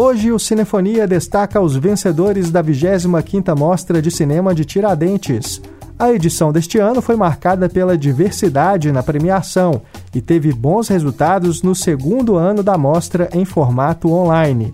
Hoje 0.00 0.30
o 0.30 0.38
Cinefonia 0.38 1.08
destaca 1.08 1.60
os 1.60 1.74
vencedores 1.74 2.52
da 2.52 2.62
25ª 2.62 3.58
Mostra 3.58 4.00
de 4.00 4.12
Cinema 4.12 4.54
de 4.54 4.64
Tiradentes. 4.64 5.60
A 5.98 6.12
edição 6.12 6.52
deste 6.52 6.78
ano 6.78 7.02
foi 7.02 7.16
marcada 7.16 7.68
pela 7.68 7.98
diversidade 7.98 8.92
na 8.92 9.02
premiação 9.02 9.82
e 10.14 10.20
teve 10.20 10.52
bons 10.52 10.86
resultados 10.86 11.64
no 11.64 11.74
segundo 11.74 12.36
ano 12.36 12.62
da 12.62 12.78
mostra 12.78 13.28
em 13.32 13.44
formato 13.44 14.12
online. 14.12 14.72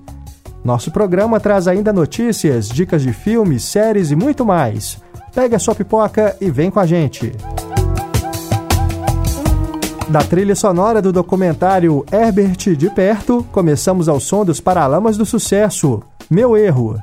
Nosso 0.63 0.91
programa 0.91 1.41
traz 1.41 1.67
ainda 1.67 1.91
notícias, 1.91 2.69
dicas 2.69 3.01
de 3.01 3.15
filmes, 3.15 3.65
séries 3.65 4.11
e 4.11 4.15
muito 4.15 4.45
mais. 4.45 5.03
Pega 5.35 5.57
a 5.57 5.59
sua 5.59 5.75
pipoca 5.75 6.37
e 6.39 6.51
vem 6.51 6.71
com 6.71 6.81
a 6.81 6.85
gente. 6.85 7.33
Da 10.09 10.21
trilha 10.21 10.55
sonora 10.55 11.01
do 11.01 11.13
documentário 11.13 12.05
Herbert 12.13 12.77
de 12.77 12.91
Perto, 12.91 13.45
começamos 13.51 14.09
ao 14.09 14.21
som 14.21 14.45
dos 14.45 14.61
Paralamas 14.61 15.17
do 15.17 15.25
Sucesso. 15.25 16.03
Meu 16.31 16.57
erro. 16.57 17.01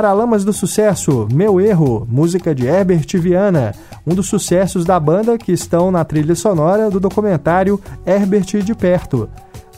Paralamas 0.00 0.46
do 0.46 0.52
Sucesso, 0.54 1.28
Meu 1.30 1.60
Erro, 1.60 2.08
música 2.10 2.54
de 2.54 2.66
Herbert 2.66 3.06
Viana, 3.16 3.74
um 4.06 4.14
dos 4.14 4.30
sucessos 4.30 4.82
da 4.82 4.98
banda 4.98 5.36
que 5.36 5.52
estão 5.52 5.90
na 5.90 6.02
trilha 6.06 6.34
sonora 6.34 6.90
do 6.90 6.98
documentário 6.98 7.78
Herbert 8.06 8.62
de 8.64 8.74
Perto. 8.74 9.28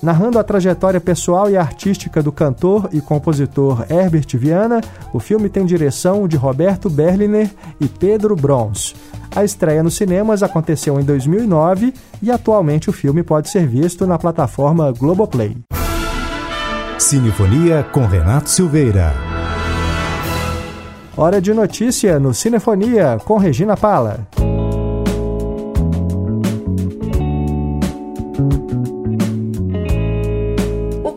Narrando 0.01 0.39
a 0.39 0.45
trajetória 0.45 1.01
pessoal 1.01 1.51
e 1.51 1.57
artística 1.57 2.23
do 2.23 2.31
cantor 2.31 2.89
e 2.93 3.01
compositor 3.01 3.85
Herbert 3.91 4.29
Viana, 4.35 4.81
o 5.13 5.19
filme 5.19 5.49
tem 5.49 5.67
direção 5.67 6.29
de 6.29 6.37
Roberto 6.37 6.89
Berliner 6.89 7.51
e 7.81 7.89
Pedro 7.89 8.37
Brons. 8.37 8.95
A 9.35 9.43
estreia 9.43 9.83
nos 9.83 9.97
cinemas 9.97 10.41
aconteceu 10.41 11.01
em 11.01 11.03
2009 11.03 11.93
e 12.23 12.31
atualmente 12.31 12.89
o 12.89 12.93
filme 12.93 13.25
pode 13.25 13.49
ser 13.49 13.67
visto 13.67 14.07
na 14.07 14.17
plataforma 14.17 14.93
Globoplay. 14.93 15.57
Cinefonia 16.97 17.85
com 17.91 18.07
Renato 18.07 18.49
Silveira. 18.49 19.33
Hora 21.23 21.41
de 21.41 21.55
notícia 21.55 22.19
no 22.19 22.35
Cinefonia 22.35 23.17
com 23.25 23.39
Regina 23.39 23.77
Pala. 23.77 24.27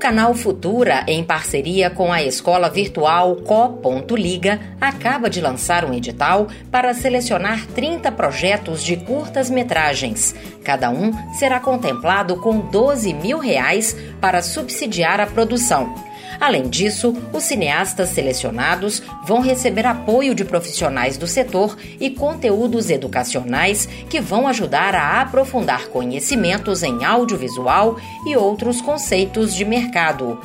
canal 0.06 0.36
Futura, 0.36 1.04
em 1.08 1.24
parceria 1.24 1.90
com 1.90 2.14
a 2.14 2.22
escola 2.22 2.70
virtual 2.70 3.38
Co.liga, 3.38 4.60
acaba 4.80 5.32
de 5.32 5.42
lançar 5.42 5.84
um 5.84 5.92
edital 5.96 6.48
para 6.70 6.94
selecionar 6.94 7.66
30 7.66 8.12
projetos 8.12 8.84
de 8.84 8.98
curtas 8.98 9.50
metragens. 9.50 10.36
Cada 10.64 10.92
um 10.92 11.12
será 11.34 11.60
contemplado 11.60 12.36
com 12.36 12.60
12 12.60 13.16
mil 13.16 13.40
reais 13.40 13.98
para 14.22 14.44
subsidiar 14.44 15.20
a 15.20 15.26
produção. 15.26 15.96
Além 16.40 16.70
disso, 16.70 17.16
os 17.34 17.44
cineastas 17.44 18.10
selecionados 18.10 19.02
vão 19.26 19.42
receber 19.42 19.86
apoio 19.86 20.36
de 20.36 20.44
profissionais 20.46 21.18
do 21.18 21.28
setor 21.28 21.78
e 22.00 22.10
conteúdos 22.10 22.90
educacionais 22.90 23.88
que 24.10 24.20
vão 24.20 24.48
ajudar 24.48 24.96
a 24.96 25.22
aprofundar 25.22 25.88
conhecimentos 25.88 26.84
em 26.84 27.04
audiovisual 27.04 27.98
e 28.26 28.36
outros 28.36 28.82
conceitos 28.82 29.54
de 29.54 29.66
mercado. 29.66 30.40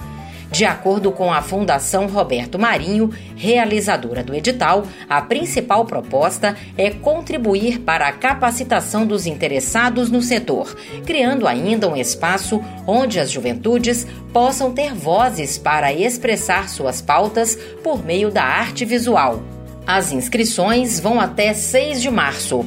De 0.51 0.65
acordo 0.65 1.13
com 1.13 1.33
a 1.33 1.41
Fundação 1.43 2.09
Roberto 2.09 2.59
Marinho, 2.59 3.11
realizadora 3.37 4.23
do 4.23 4.35
edital, 4.35 4.85
a 5.09 5.23
principal 5.23 5.85
proposta 5.85 6.57
é 6.77 6.91
contribuir 6.91 7.79
para 7.81 8.09
a 8.09 8.13
capacitação 8.13 9.07
dos 9.07 9.27
interessados 9.27 10.11
no 10.11 10.21
setor, 10.21 10.77
criando 11.07 11.47
ainda 11.47 11.89
um 11.89 11.97
espaço 11.97 12.61
onde 12.85 13.21
as 13.21 13.31
juventudes 13.31 14.07
possam 14.33 14.73
ter 14.73 14.93
vozes 14.93 15.57
para 15.57 15.93
expressar 15.93 16.69
suas 16.69 17.01
pautas 17.01 17.57
por 17.85 18.05
meio 18.05 18.31
da 18.31 18.43
arte 18.43 18.85
visual. 18.85 19.41
As 19.87 20.11
inscrições 20.11 20.99
vão 20.99 21.21
até 21.21 21.55
6 21.55 22.03
de 22.03 22.11
março. 22.11 22.67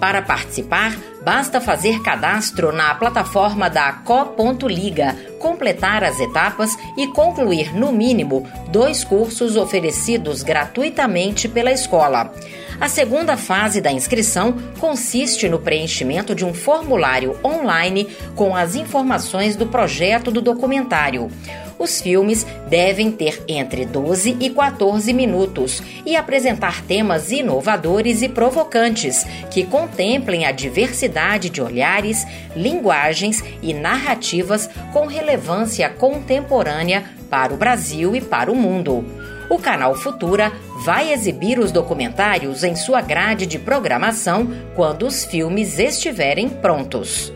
Para 0.00 0.20
participar, 0.20 0.96
basta 1.22 1.60
fazer 1.60 2.02
cadastro 2.02 2.72
na 2.72 2.94
plataforma 2.94 3.68
da 3.68 3.92
Co.liga, 3.92 5.16
completar 5.38 6.02
as 6.04 6.18
etapas 6.20 6.76
e 6.96 7.06
concluir, 7.08 7.74
no 7.74 7.92
mínimo, 7.92 8.46
dois 8.68 9.04
cursos 9.04 9.56
oferecidos 9.56 10.42
gratuitamente 10.42 11.48
pela 11.48 11.72
escola. 11.72 12.32
A 12.80 12.88
segunda 12.88 13.36
fase 13.36 13.78
da 13.78 13.92
inscrição 13.92 14.54
consiste 14.78 15.46
no 15.50 15.58
preenchimento 15.58 16.34
de 16.34 16.46
um 16.46 16.54
formulário 16.54 17.38
online 17.44 18.08
com 18.34 18.56
as 18.56 18.74
informações 18.74 19.54
do 19.54 19.66
projeto 19.66 20.30
do 20.30 20.40
documentário. 20.40 21.30
Os 21.78 22.00
filmes 22.00 22.46
devem 22.70 23.12
ter 23.12 23.44
entre 23.46 23.84
12 23.84 24.34
e 24.40 24.48
14 24.48 25.12
minutos 25.12 25.82
e 26.06 26.16
apresentar 26.16 26.82
temas 26.82 27.30
inovadores 27.30 28.22
e 28.22 28.30
provocantes 28.30 29.24
que 29.50 29.64
contemplem 29.64 30.46
a 30.46 30.52
diversidade 30.52 31.50
de 31.50 31.60
olhares, 31.60 32.26
linguagens 32.56 33.44
e 33.62 33.74
narrativas 33.74 34.70
com 34.90 35.04
relevância 35.04 35.88
contemporânea 35.90 37.04
para 37.28 37.52
o 37.52 37.58
Brasil 37.58 38.16
e 38.16 38.22
para 38.22 38.50
o 38.50 38.56
mundo. 38.56 39.19
O 39.50 39.58
canal 39.58 39.96
Futura 39.96 40.52
vai 40.84 41.12
exibir 41.12 41.58
os 41.58 41.72
documentários 41.72 42.62
em 42.62 42.76
sua 42.76 43.00
grade 43.00 43.46
de 43.46 43.58
programação 43.58 44.48
quando 44.76 45.04
os 45.04 45.24
filmes 45.24 45.76
estiverem 45.80 46.48
prontos. 46.48 47.32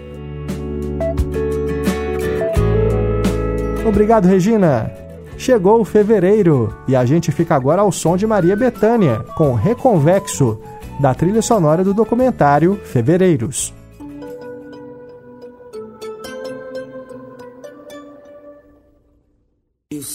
Obrigado, 3.85 4.27
Regina. 4.27 4.93
Chegou 5.37 5.85
fevereiro 5.85 6.73
e 6.87 6.95
a 6.95 7.05
gente 7.05 7.33
fica 7.33 7.57
agora 7.57 7.83
ao 7.83 7.91
som 7.91 8.17
de 8.17 8.29
Maria 8.29 8.55
Bethânia 8.55 9.25
com 9.37 9.53
Reconvexo, 9.53 10.61
da 11.01 11.13
trilha 11.13 11.43
sonora 11.43 11.83
do 11.83 11.93
documentário 11.93 12.81
Fevereiros. 12.85 13.75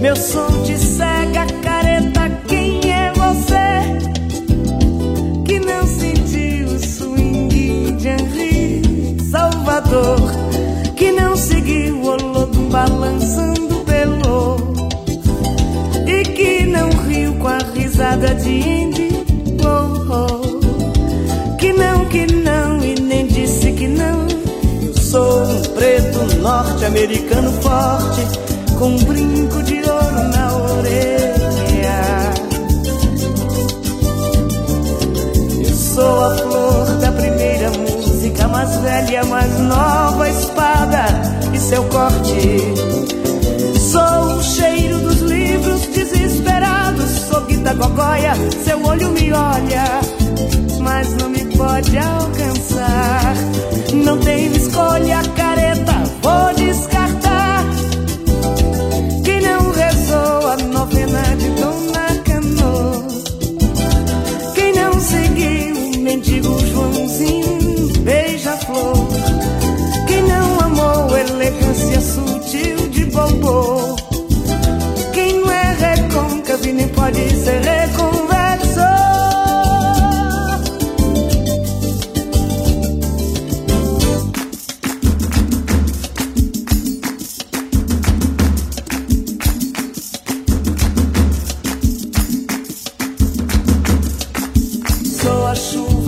Meu 0.00 0.16
som 0.16 0.62
te 0.64 0.78
cega, 0.78 1.46
careta. 1.62 2.30
Quem 2.48 2.80
é 2.90 3.12
você 3.12 3.68
que 5.44 5.60
não 5.60 5.86
sentiu 5.86 6.68
o 6.68 6.78
swing 6.78 7.92
de 7.92 8.08
Henri 8.08 9.20
Salvador? 9.30 10.50
que 10.96 11.12
não 11.12 11.36
seguiu 11.36 12.00
o 12.02 12.16
lodo 12.16 12.60
balançando 12.70 13.74
pelo 13.86 14.56
e 16.06 16.22
que 16.24 16.66
não 16.66 16.90
riu 17.06 17.34
com 17.34 17.48
a 17.48 17.58
risada 17.74 18.34
de 18.34 18.50
Indy. 18.50 19.08
Oh, 19.64 20.12
oh. 20.12 21.56
Que 21.56 21.72
não, 21.72 22.06
que 22.06 22.26
não 22.26 22.84
e 22.84 23.00
nem 23.00 23.26
disse 23.26 23.72
que 23.72 23.88
não. 23.88 24.26
Eu 24.82 24.94
sou 24.94 25.42
um 25.42 25.62
preto 25.74 26.36
norte-americano 26.36 27.52
forte 27.62 28.49
com 28.80 28.86
um 28.86 28.96
brinco 29.04 29.62
de 29.62 29.74
ouro 29.74 30.28
na 30.34 30.56
orelha. 30.56 32.00
Eu 35.68 35.74
sou 35.74 36.24
a 36.24 36.36
flor 36.38 36.86
da 36.98 37.12
primeira 37.12 37.70
música 37.72 38.48
mais 38.48 38.74
velha, 38.78 39.22
mais 39.26 39.58
nova 39.60 40.30
espada 40.30 41.04
e 41.52 41.58
seu 41.58 41.84
corte. 41.84 42.58
Sou 43.92 44.38
o 44.38 44.42
cheiro 44.42 44.98
dos 45.00 45.20
livros 45.20 45.82
desesperados, 45.88 47.10
sou 47.28 47.42
guita 47.42 47.74
gogóia, 47.74 48.32
seu 48.64 48.82
olho 48.82 49.10
me 49.10 49.30
olha, 49.30 49.84
mas 50.80 51.14
não 51.16 51.28
me 51.28 51.44
pode 51.54 51.98
alcançar. 51.98 53.34
Não 53.92 54.16
tenho 54.20 54.56
escolha, 54.56 55.20
careta, 55.36 55.92
vou 56.22 56.59
Joãozinho, 66.80 67.92
beija-flor. 68.00 68.94
Quem 70.06 70.22
não 70.22 70.60
amou 70.60 71.16
elegância 71.16 72.00
sutil 72.00 72.88
de 72.88 73.04
bobo. 73.04 73.79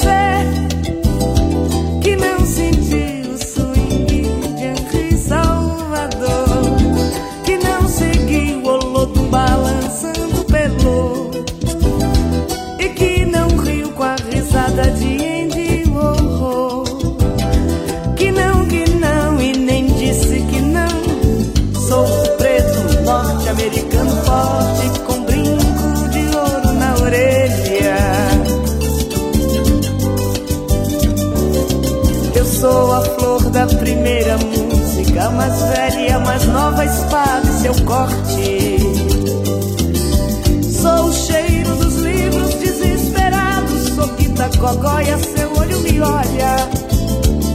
Quem 0.00 0.81
da 33.52 33.66
primeira 33.66 34.38
música, 34.38 35.30
mais 35.30 35.62
velha, 35.62 36.18
mais 36.20 36.44
nova 36.46 36.84
espada 36.86 37.46
e 37.46 37.60
seu 37.60 37.74
corte. 37.84 38.78
Sou 40.80 41.06
o 41.06 41.12
cheiro 41.12 41.76
dos 41.76 41.96
livros 41.96 42.54
desesperados, 42.54 43.88
sou 43.94 44.08
Quita 44.16 44.48
Gogóia, 44.56 45.18
seu 45.18 45.52
olho 45.58 45.80
me 45.80 46.00
olha, 46.00 46.56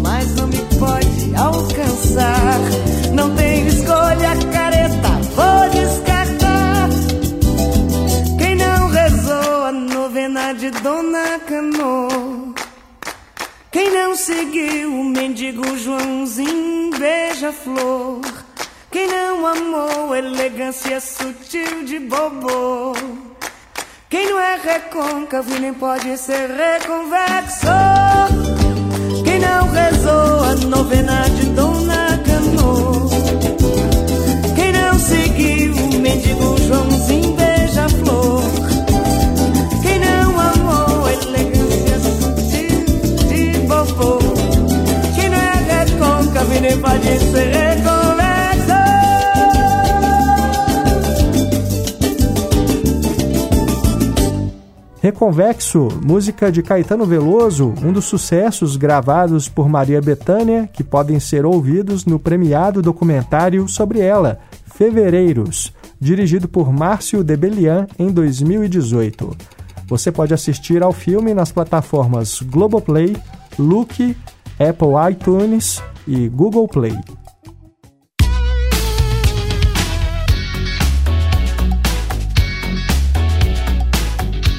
mas 0.03 0.35
não 0.35 0.47
me 0.47 0.61
pode 0.77 1.35
alcançar. 1.35 2.59
Não 3.13 3.35
tenho 3.35 3.67
escolha, 3.67 4.35
careta, 4.53 5.09
vou 5.35 5.69
descartar. 5.71 6.89
Quem 8.37 8.55
não 8.55 8.89
rezou 8.89 9.65
a 9.65 9.71
novena 9.71 10.53
de 10.53 10.69
Dona 10.69 11.39
Cano? 11.47 12.26
Quem 13.77 13.91
não 13.91 14.15
seguiu 14.15 14.91
o 14.91 15.03
mendigo 15.03 15.77
Joãozinho 15.77 16.89
beija-flor? 16.97 18.21
Quem 18.89 19.05
não 19.05 19.45
amou 19.45 20.15
elegância 20.15 20.99
sutil 20.99 21.85
de 21.85 21.99
bobo? 21.99 22.93
Quem 24.09 24.31
não 24.31 24.39
é 24.39 24.55
recôncavo 24.55 25.59
nem 25.59 25.75
pode 25.75 26.17
ser 26.17 26.49
reconvexo? 26.49 27.67
Quem 29.23 29.39
não 29.41 29.69
rezou 29.69 30.43
a 30.43 30.55
novena 30.55 31.29
de 31.29 31.45
Dona 31.51 32.19
Cano? 32.25 33.07
Quem 34.55 34.71
não 34.71 34.97
seguiu 34.97 35.75
o 35.75 35.99
mendigo 35.99 36.57
Joãozinho 36.67 37.26
Reconvexo, 55.07 55.87
música 56.03 56.51
de 56.51 56.61
Caetano 56.61 57.05
Veloso, 57.05 57.73
um 57.81 57.93
dos 57.93 58.03
sucessos 58.03 58.75
gravados 58.75 59.47
por 59.47 59.69
Maria 59.69 60.01
Bethânia, 60.01 60.69
que 60.73 60.83
podem 60.83 61.17
ser 61.17 61.45
ouvidos 61.45 62.05
no 62.05 62.19
premiado 62.19 62.81
documentário 62.81 63.69
sobre 63.69 63.99
ela, 63.99 64.39
Fevereiros, 64.65 65.73
dirigido 65.97 66.47
por 66.49 66.73
Márcio 66.73 67.23
Debelian 67.23 67.87
em 67.97 68.11
2018. 68.11 69.35
Você 69.87 70.11
pode 70.11 70.33
assistir 70.33 70.83
ao 70.83 70.91
filme 70.91 71.33
nas 71.33 71.53
plataformas 71.53 72.41
Globoplay, 72.41 73.15
Look, 73.57 74.13
Apple 74.59 75.11
iTunes 75.11 75.81
e 76.07 76.27
Google 76.27 76.67
Play. 76.67 76.97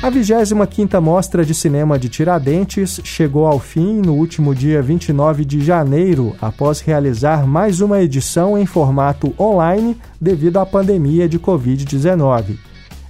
A 0.01 0.11
25ª 0.11 1.01
Mostra 1.01 1.45
de 1.45 1.53
Cinema 1.53 1.99
de 1.99 2.09
Tiradentes 2.09 3.01
chegou 3.03 3.47
ao 3.47 3.59
fim 3.59 4.01
no 4.01 4.15
último 4.15 4.55
dia 4.55 4.81
29 4.81 5.45
de 5.45 5.61
janeiro, 5.61 6.37
após 6.41 6.81
realizar 6.81 7.45
mais 7.47 7.81
uma 7.81 8.01
edição 8.01 8.57
em 8.57 8.65
formato 8.65 9.35
online 9.39 9.99
devido 10.21 10.59
à 10.59 10.65
pandemia 10.65 11.29
de 11.29 11.39
Covid-19. 11.39 12.68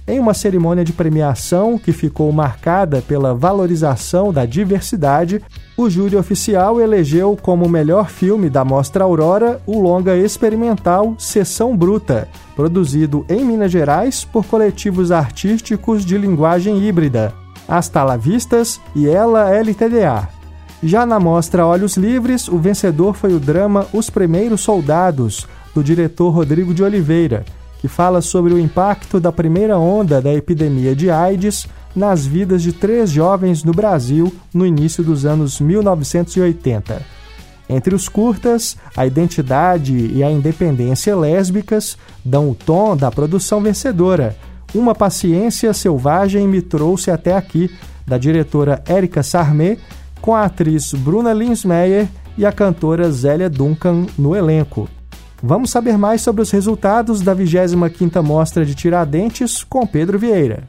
Em 0.09 0.19
uma 0.19 0.33
cerimônia 0.33 0.83
de 0.83 0.91
premiação 0.91 1.77
que 1.77 1.93
ficou 1.93 2.31
marcada 2.31 2.99
pela 2.99 3.35
valorização 3.35 4.33
da 4.33 4.43
diversidade, 4.43 5.39
o 5.77 5.87
júri 5.87 6.15
oficial 6.15 6.81
elegeu 6.81 7.37
como 7.39 7.69
melhor 7.69 8.09
filme 8.09 8.49
da 8.49 8.65
Mostra 8.65 9.03
Aurora 9.03 9.61
o 9.67 9.79
longa 9.79 10.17
experimental 10.17 11.13
Sessão 11.19 11.77
Bruta, 11.77 12.27
produzido 12.55 13.23
em 13.29 13.45
Minas 13.45 13.71
Gerais 13.71 14.25
por 14.25 14.43
coletivos 14.47 15.11
artísticos 15.11 16.03
de 16.03 16.17
linguagem 16.17 16.87
híbrida, 16.87 17.31
As 17.67 17.87
Talavistas 17.87 18.81
e 18.95 19.07
Ela 19.07 19.51
LTDA. 19.51 20.27
Já 20.81 21.05
na 21.05 21.19
mostra 21.19 21.67
Olhos 21.67 21.97
Livres, 21.97 22.47
o 22.47 22.57
vencedor 22.57 23.13
foi 23.13 23.31
o 23.31 23.39
drama 23.39 23.85
Os 23.93 24.09
Primeiros 24.09 24.61
Soldados, 24.61 25.47
do 25.75 25.83
diretor 25.83 26.31
Rodrigo 26.31 26.73
de 26.73 26.81
Oliveira, 26.81 27.45
que 27.79 27.87
fala 27.87 28.21
sobre 28.21 28.53
o 28.53 28.59
impacto 28.59 29.19
da 29.19 29.31
primeira 29.31 29.77
onda 29.77 30.21
da 30.21 30.33
epidemia 30.33 30.95
de 30.95 31.09
AIDS 31.09 31.67
nas 31.95 32.25
vidas 32.25 32.61
de 32.61 32.71
três 32.71 33.09
jovens 33.09 33.63
no 33.63 33.71
Brasil 33.71 34.33
no 34.53 34.65
início 34.65 35.03
dos 35.03 35.25
anos 35.25 35.59
1980. 35.59 37.01
Entre 37.69 37.93
os 37.93 38.09
curtas, 38.09 38.75
a 38.97 39.05
identidade 39.05 39.95
e 39.95 40.23
a 40.23 40.31
independência 40.31 41.15
lésbicas 41.15 41.97
dão 42.25 42.49
o 42.49 42.55
tom 42.55 42.97
da 42.97 43.11
produção 43.11 43.61
vencedora. 43.61 44.35
Uma 44.73 44.95
paciência 44.95 45.71
selvagem 45.73 46.47
me 46.47 46.61
trouxe 46.61 47.11
até 47.11 47.35
aqui, 47.35 47.69
da 48.05 48.17
diretora 48.17 48.83
Érica 48.87 49.21
Sarmé, 49.21 49.77
com 50.19 50.33
a 50.35 50.45
atriz 50.45 50.93
Bruna 50.93 51.31
Linsmeyer 51.31 52.07
e 52.35 52.45
a 52.45 52.51
cantora 52.51 53.11
Zélia 53.11 53.49
Duncan 53.49 54.07
no 54.17 54.35
elenco. 54.35 54.89
Vamos 55.41 55.69
saber 55.69 55.97
mais 55.97 56.21
sobre 56.21 56.41
os 56.41 56.51
resultados 56.51 57.21
da 57.21 57.33
25ª 57.33 58.21
Mostra 58.21 58.65
de 58.65 58.75
Tiradentes 58.75 59.63
com 59.63 59.87
Pedro 59.87 60.19
Vieira. 60.19 60.63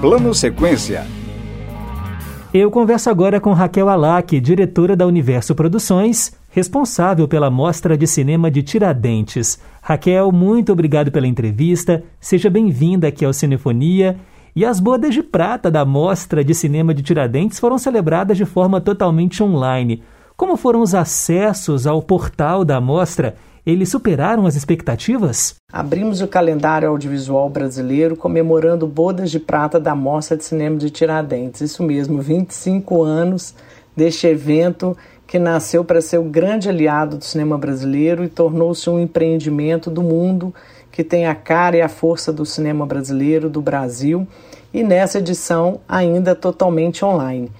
Plano 0.00 0.32
Sequência. 0.32 1.04
Eu 2.54 2.70
converso 2.70 3.10
agora 3.10 3.40
com 3.40 3.52
Raquel 3.52 3.88
Alac, 3.88 4.40
diretora 4.40 4.96
da 4.96 5.06
Universo 5.06 5.54
Produções, 5.54 6.32
responsável 6.50 7.28
pela 7.28 7.50
Mostra 7.50 7.96
de 7.96 8.06
Cinema 8.06 8.50
de 8.50 8.62
Tiradentes. 8.62 9.60
Raquel, 9.82 10.32
muito 10.32 10.72
obrigado 10.72 11.12
pela 11.12 11.26
entrevista. 11.26 12.02
Seja 12.20 12.48
bem-vinda 12.48 13.08
aqui 13.08 13.24
ao 13.24 13.32
Cinefonia. 13.32 14.16
E 14.54 14.64
as 14.64 14.80
bodas 14.80 15.14
de 15.14 15.22
prata 15.22 15.70
da 15.70 15.84
Mostra 15.84 16.42
de 16.42 16.54
Cinema 16.54 16.92
de 16.92 17.02
Tiradentes 17.02 17.60
foram 17.60 17.78
celebradas 17.78 18.36
de 18.36 18.44
forma 18.44 18.80
totalmente 18.80 19.42
online. 19.42 20.02
Como 20.40 20.56
foram 20.56 20.80
os 20.80 20.94
acessos 20.94 21.86
ao 21.86 22.00
portal 22.00 22.64
da 22.64 22.78
amostra? 22.78 23.34
Eles 23.66 23.90
superaram 23.90 24.46
as 24.46 24.56
expectativas? 24.56 25.56
Abrimos 25.70 26.22
o 26.22 26.26
calendário 26.26 26.88
audiovisual 26.88 27.50
brasileiro 27.50 28.16
comemorando 28.16 28.86
bodas 28.86 29.30
de 29.30 29.38
prata 29.38 29.78
da 29.78 29.94
Mostra 29.94 30.38
de 30.38 30.44
Cinema 30.44 30.78
de 30.78 30.88
Tiradentes. 30.88 31.60
Isso 31.60 31.82
mesmo, 31.82 32.22
25 32.22 33.02
anos 33.02 33.54
deste 33.94 34.28
evento 34.28 34.96
que 35.26 35.38
nasceu 35.38 35.84
para 35.84 36.00
ser 36.00 36.16
o 36.16 36.24
grande 36.24 36.70
aliado 36.70 37.18
do 37.18 37.24
cinema 37.26 37.58
brasileiro 37.58 38.24
e 38.24 38.28
tornou-se 38.28 38.88
um 38.88 38.98
empreendimento 38.98 39.90
do 39.90 40.02
mundo 40.02 40.54
que 40.90 41.04
tem 41.04 41.26
a 41.26 41.34
cara 41.34 41.76
e 41.76 41.82
a 41.82 41.88
força 41.88 42.32
do 42.32 42.46
cinema 42.46 42.86
brasileiro, 42.86 43.50
do 43.50 43.60
Brasil, 43.60 44.26
e 44.72 44.82
nessa 44.82 45.18
edição 45.18 45.82
ainda 45.86 46.34
totalmente 46.34 47.04
online 47.04 47.52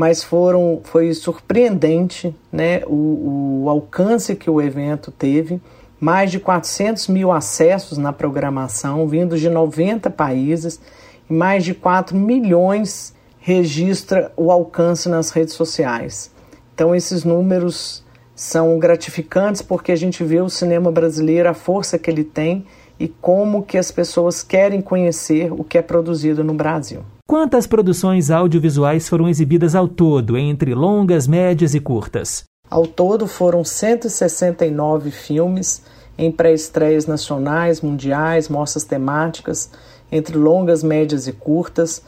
mas 0.00 0.24
foram, 0.24 0.80
foi 0.82 1.12
surpreendente 1.12 2.34
né, 2.50 2.80
o, 2.86 3.64
o 3.64 3.68
alcance 3.68 4.34
que 4.34 4.48
o 4.48 4.58
evento 4.58 5.10
teve. 5.10 5.60
Mais 6.00 6.30
de 6.30 6.40
400 6.40 7.08
mil 7.08 7.30
acessos 7.30 7.98
na 7.98 8.10
programação, 8.10 9.06
vindos 9.06 9.40
de 9.40 9.50
90 9.50 10.08
países, 10.08 10.80
e 11.28 11.34
mais 11.34 11.64
de 11.64 11.74
4 11.74 12.16
milhões 12.16 13.14
registra 13.40 14.32
o 14.38 14.50
alcance 14.50 15.06
nas 15.06 15.28
redes 15.28 15.52
sociais. 15.52 16.30
Então, 16.74 16.94
esses 16.94 17.22
números 17.22 18.02
são 18.34 18.78
gratificantes 18.78 19.60
porque 19.60 19.92
a 19.92 19.96
gente 19.96 20.24
vê 20.24 20.40
o 20.40 20.48
cinema 20.48 20.90
brasileiro, 20.90 21.46
a 21.46 21.52
força 21.52 21.98
que 21.98 22.10
ele 22.10 22.24
tem 22.24 22.64
e 23.00 23.08
como 23.08 23.62
que 23.62 23.78
as 23.78 23.90
pessoas 23.90 24.42
querem 24.42 24.82
conhecer 24.82 25.50
o 25.50 25.64
que 25.64 25.78
é 25.78 25.82
produzido 25.82 26.44
no 26.44 26.52
Brasil. 26.52 27.00
Quantas 27.26 27.66
produções 27.66 28.30
audiovisuais 28.30 29.08
foram 29.08 29.26
exibidas 29.26 29.74
ao 29.74 29.88
todo, 29.88 30.36
entre 30.36 30.74
longas, 30.74 31.26
médias 31.26 31.74
e 31.74 31.80
curtas? 31.80 32.44
Ao 32.68 32.86
todo 32.86 33.26
foram 33.26 33.64
169 33.64 35.10
filmes 35.10 35.82
em 36.18 36.30
pré-estreias 36.30 37.06
nacionais, 37.06 37.80
mundiais, 37.80 38.50
mostras 38.50 38.84
temáticas, 38.84 39.70
entre 40.12 40.36
longas, 40.36 40.82
médias 40.82 41.26
e 41.26 41.32
curtas, 41.32 42.02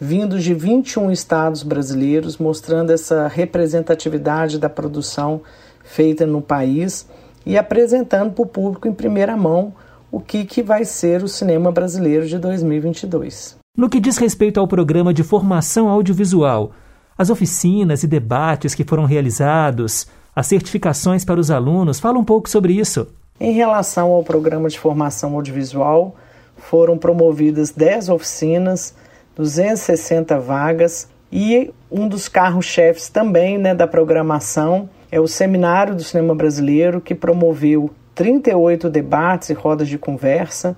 vindos 0.00 0.42
de 0.42 0.52
21 0.52 1.12
estados 1.12 1.62
brasileiros, 1.62 2.36
mostrando 2.38 2.90
essa 2.90 3.28
representatividade 3.28 4.58
da 4.58 4.68
produção 4.68 5.42
feita 5.84 6.26
no 6.26 6.42
país 6.42 7.06
e 7.46 7.56
apresentando 7.56 8.32
para 8.32 8.42
o 8.42 8.46
público 8.46 8.88
em 8.88 8.92
primeira 8.92 9.36
mão 9.36 9.72
o 10.12 10.20
que, 10.20 10.44
que 10.44 10.62
vai 10.62 10.84
ser 10.84 11.24
o 11.24 11.28
cinema 11.28 11.72
brasileiro 11.72 12.26
de 12.26 12.38
2022. 12.38 13.56
No 13.74 13.88
que 13.88 13.98
diz 13.98 14.18
respeito 14.18 14.60
ao 14.60 14.68
programa 14.68 15.14
de 15.14 15.22
formação 15.22 15.88
audiovisual, 15.88 16.72
as 17.16 17.30
oficinas 17.30 18.02
e 18.02 18.06
debates 18.06 18.74
que 18.74 18.84
foram 18.84 19.06
realizados, 19.06 20.06
as 20.36 20.46
certificações 20.46 21.24
para 21.24 21.40
os 21.40 21.50
alunos, 21.50 21.98
fala 21.98 22.18
um 22.18 22.24
pouco 22.24 22.50
sobre 22.50 22.74
isso. 22.74 23.06
Em 23.40 23.52
relação 23.52 24.12
ao 24.12 24.22
programa 24.22 24.68
de 24.68 24.78
formação 24.78 25.34
audiovisual, 25.34 26.14
foram 26.58 26.98
promovidas 26.98 27.70
10 27.70 28.10
oficinas, 28.10 28.94
260 29.34 30.38
vagas 30.38 31.08
e 31.32 31.72
um 31.90 32.06
dos 32.06 32.28
carros-chefes 32.28 33.08
também 33.08 33.56
né, 33.56 33.74
da 33.74 33.86
programação 33.86 34.90
é 35.10 35.18
o 35.18 35.26
Seminário 35.26 35.94
do 35.94 36.02
Cinema 36.02 36.34
Brasileiro, 36.34 37.00
que 37.00 37.14
promoveu 37.14 37.90
38 38.14 38.90
debates 38.90 39.50
e 39.50 39.52
rodas 39.52 39.88
de 39.88 39.98
conversa, 39.98 40.76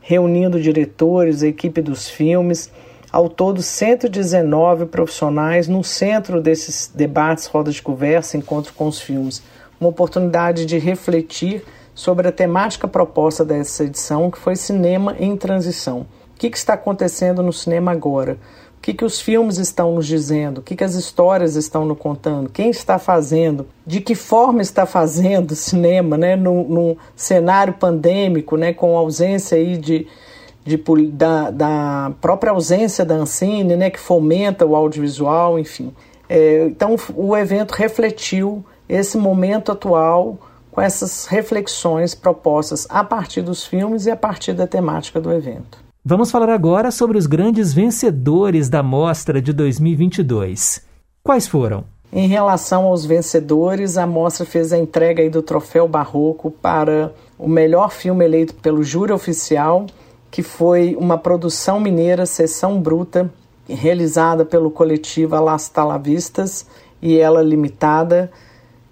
reunindo 0.00 0.60
diretores, 0.60 1.42
a 1.42 1.48
equipe 1.48 1.82
dos 1.82 2.08
filmes, 2.08 2.70
ao 3.10 3.28
todo 3.28 3.62
119 3.62 4.86
profissionais 4.86 5.66
no 5.66 5.82
centro 5.82 6.40
desses 6.40 6.90
debates, 6.94 7.46
rodas 7.46 7.74
de 7.74 7.82
conversa, 7.82 8.36
encontros 8.36 8.74
com 8.74 8.86
os 8.86 9.00
filmes. 9.00 9.42
Uma 9.80 9.90
oportunidade 9.90 10.66
de 10.66 10.78
refletir 10.78 11.64
sobre 11.94 12.28
a 12.28 12.32
temática 12.32 12.86
proposta 12.86 13.44
dessa 13.44 13.84
edição, 13.84 14.30
que 14.30 14.38
foi 14.38 14.54
cinema 14.54 15.16
em 15.18 15.36
transição. 15.36 16.06
O 16.34 16.38
que, 16.38 16.50
que 16.50 16.56
está 16.56 16.74
acontecendo 16.74 17.42
no 17.42 17.52
cinema 17.52 17.90
agora? 17.90 18.38
O 18.78 18.80
que, 18.80 18.94
que 18.94 19.04
os 19.04 19.20
filmes 19.20 19.58
estão 19.58 19.96
nos 19.96 20.06
dizendo? 20.06 20.58
O 20.58 20.62
que, 20.62 20.76
que 20.76 20.84
as 20.84 20.94
histórias 20.94 21.56
estão 21.56 21.84
nos 21.84 21.98
contando? 21.98 22.48
Quem 22.48 22.70
está 22.70 22.96
fazendo? 22.96 23.66
De 23.84 24.00
que 24.00 24.14
forma 24.14 24.62
está 24.62 24.86
fazendo 24.86 25.54
cinema, 25.56 26.16
né? 26.16 26.36
Num, 26.36 26.62
num 26.62 26.96
cenário 27.16 27.74
pandêmico, 27.74 28.56
né? 28.56 28.72
Com 28.72 28.96
ausência 28.96 29.58
aí 29.58 29.76
de, 29.76 30.06
de, 30.64 30.80
da, 31.12 31.50
da 31.50 32.12
própria 32.20 32.52
ausência 32.52 33.04
da 33.04 33.16
Ancine, 33.16 33.76
né? 33.76 33.90
Que 33.90 33.98
fomenta 33.98 34.64
o 34.64 34.76
audiovisual, 34.76 35.58
enfim. 35.58 35.92
É, 36.28 36.66
então, 36.66 36.94
o 37.16 37.36
evento 37.36 37.72
refletiu 37.72 38.64
esse 38.88 39.18
momento 39.18 39.72
atual 39.72 40.38
com 40.70 40.80
essas 40.80 41.26
reflexões 41.26 42.14
propostas 42.14 42.86
a 42.88 43.02
partir 43.02 43.42
dos 43.42 43.66
filmes 43.66 44.06
e 44.06 44.10
a 44.10 44.16
partir 44.16 44.52
da 44.52 44.68
temática 44.68 45.20
do 45.20 45.32
evento. 45.32 45.87
Vamos 46.04 46.30
falar 46.30 46.48
agora 46.48 46.90
sobre 46.90 47.18
os 47.18 47.26
grandes 47.26 47.74
vencedores 47.74 48.68
da 48.68 48.82
mostra 48.82 49.42
de 49.42 49.52
2022. 49.52 50.80
Quais 51.22 51.46
foram? 51.46 51.84
Em 52.10 52.26
relação 52.26 52.84
aos 52.84 53.04
vencedores, 53.04 53.98
a 53.98 54.06
mostra 54.06 54.46
fez 54.46 54.72
a 54.72 54.78
entrega 54.78 55.28
do 55.28 55.42
troféu 55.42 55.86
Barroco 55.86 56.50
para 56.50 57.12
o 57.38 57.48
melhor 57.48 57.90
filme 57.90 58.24
eleito 58.24 58.54
pelo 58.54 58.82
júri 58.82 59.12
oficial, 59.12 59.86
que 60.30 60.42
foi 60.42 60.96
uma 60.98 61.18
produção 61.18 61.78
mineira 61.78 62.24
Sessão 62.24 62.80
Bruta, 62.80 63.30
realizada 63.68 64.44
pelo 64.44 64.70
coletivo 64.70 65.38
Las 65.38 65.68
Talavistas 65.68 66.66
e 67.02 67.18
ela 67.18 67.42
limitada, 67.42 68.30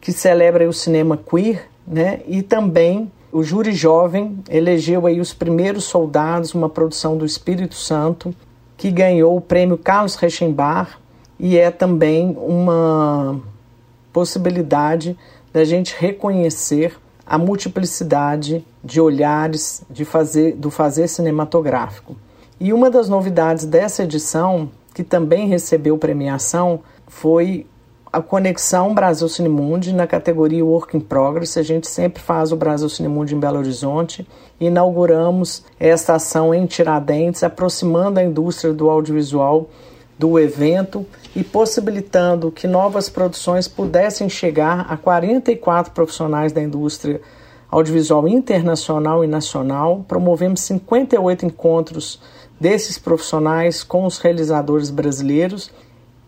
que 0.00 0.12
celebra 0.12 0.68
o 0.68 0.72
cinema 0.72 1.16
queer, 1.16 1.68
né? 1.86 2.20
E 2.26 2.42
também 2.42 3.10
o 3.36 3.42
júri 3.42 3.72
jovem 3.72 4.38
elegeu 4.48 5.06
aí 5.06 5.20
os 5.20 5.34
primeiros 5.34 5.84
soldados, 5.84 6.54
uma 6.54 6.70
produção 6.70 7.18
do 7.18 7.26
Espírito 7.26 7.74
Santo, 7.74 8.34
que 8.78 8.90
ganhou 8.90 9.36
o 9.36 9.42
prêmio 9.42 9.76
Carlos 9.76 10.14
Reichenbach 10.14 10.96
e 11.38 11.58
é 11.58 11.70
também 11.70 12.34
uma 12.40 13.38
possibilidade 14.10 15.18
da 15.52 15.64
gente 15.64 15.94
reconhecer 15.98 16.96
a 17.26 17.36
multiplicidade 17.36 18.64
de 18.82 19.02
olhares 19.02 19.84
de 19.90 20.06
fazer, 20.06 20.56
do 20.56 20.70
fazer 20.70 21.06
cinematográfico. 21.06 22.16
E 22.58 22.72
uma 22.72 22.88
das 22.88 23.06
novidades 23.06 23.66
dessa 23.66 24.04
edição, 24.04 24.70
que 24.94 25.04
também 25.04 25.46
recebeu 25.46 25.98
premiação, 25.98 26.80
foi 27.06 27.66
a 28.12 28.20
conexão 28.22 28.94
Brasil 28.94 29.28
Cinemundi 29.28 29.92
na 29.92 30.06
categoria 30.06 30.64
Work 30.64 30.96
in 30.96 31.00
Progress. 31.00 31.58
A 31.58 31.62
gente 31.62 31.88
sempre 31.88 32.22
faz 32.22 32.52
o 32.52 32.56
Brasil 32.56 32.88
Cinemundi 32.88 33.34
em 33.34 33.40
Belo 33.40 33.58
Horizonte. 33.58 34.26
Inauguramos 34.60 35.64
esta 35.78 36.14
ação 36.14 36.54
em 36.54 36.66
Tiradentes, 36.66 37.42
aproximando 37.42 38.20
a 38.20 38.24
indústria 38.24 38.72
do 38.72 38.88
audiovisual 38.88 39.68
do 40.18 40.38
evento 40.38 41.04
e 41.34 41.44
possibilitando 41.44 42.50
que 42.50 42.66
novas 42.66 43.10
produções 43.10 43.68
pudessem 43.68 44.28
chegar 44.28 44.86
a 44.88 44.96
44 44.96 45.92
profissionais 45.92 46.52
da 46.52 46.62
indústria 46.62 47.20
audiovisual 47.70 48.26
internacional 48.26 49.22
e 49.22 49.26
nacional. 49.26 50.04
Promovemos 50.08 50.60
58 50.62 51.44
encontros 51.44 52.20
desses 52.58 52.96
profissionais 52.96 53.82
com 53.82 54.06
os 54.06 54.18
realizadores 54.18 54.90
brasileiros 54.90 55.70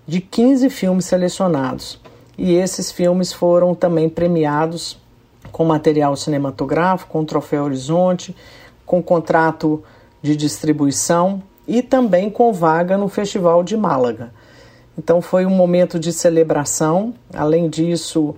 de 0.08 0.22
15 0.22 0.70
filmes 0.70 1.04
selecionados. 1.04 2.00
E 2.38 2.54
esses 2.54 2.90
filmes 2.90 3.30
foram 3.30 3.74
também 3.74 4.08
premiados 4.08 4.98
com 5.52 5.66
material 5.66 6.16
cinematográfico, 6.16 7.12
com 7.12 7.24
troféu 7.26 7.64
Horizonte, 7.64 8.34
com 8.86 9.02
contrato 9.02 9.84
de 10.22 10.34
distribuição 10.34 11.42
e 11.66 11.82
também 11.82 12.30
com 12.30 12.54
vaga 12.54 12.96
no 12.96 13.06
Festival 13.08 13.62
de 13.62 13.76
Málaga. 13.76 14.32
Então 14.96 15.20
foi 15.20 15.44
um 15.44 15.50
momento 15.50 15.98
de 15.98 16.10
celebração. 16.10 17.12
Além 17.34 17.68
disso, 17.68 18.34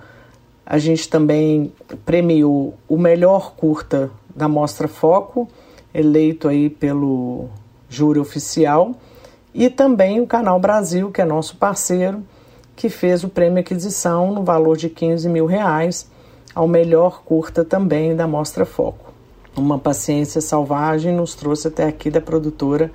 a 0.67 0.77
gente 0.77 1.09
também 1.09 1.73
premiou 2.05 2.75
o 2.89 2.99
melhor 2.99 3.53
curta 3.55 4.11
da 4.35 4.49
Mostra 4.49 4.89
Foco, 4.89 5.49
eleito 5.95 6.49
aí 6.49 6.69
pelo 6.69 7.49
júri 7.89 8.19
oficial 8.19 8.97
e 9.55 9.69
também 9.69 10.21
o 10.21 10.27
Canal 10.27 10.59
Brasil, 10.61 11.11
que 11.11 11.21
é 11.21 11.25
nosso 11.25 11.57
parceiro, 11.57 12.23
que 12.77 12.89
fez 12.89 13.25
o 13.25 13.29
prêmio 13.29 13.61
aquisição 13.61 14.33
no 14.33 14.43
valor 14.43 14.77
de 14.77 14.89
15 14.89 15.29
mil 15.29 15.47
reais 15.47 16.09
ao 16.55 16.67
melhor 16.67 17.23
curta 17.25 17.65
também 17.65 18.15
da 18.17 18.27
Mostra 18.27 18.65
Foco. 18.65 19.13
Uma 19.57 19.79
paciência 19.79 20.41
selvagem 20.41 21.15
nos 21.15 21.35
trouxe 21.35 21.69
até 21.69 21.85
aqui 21.85 22.11
da 22.11 22.21
produtora 22.21 22.91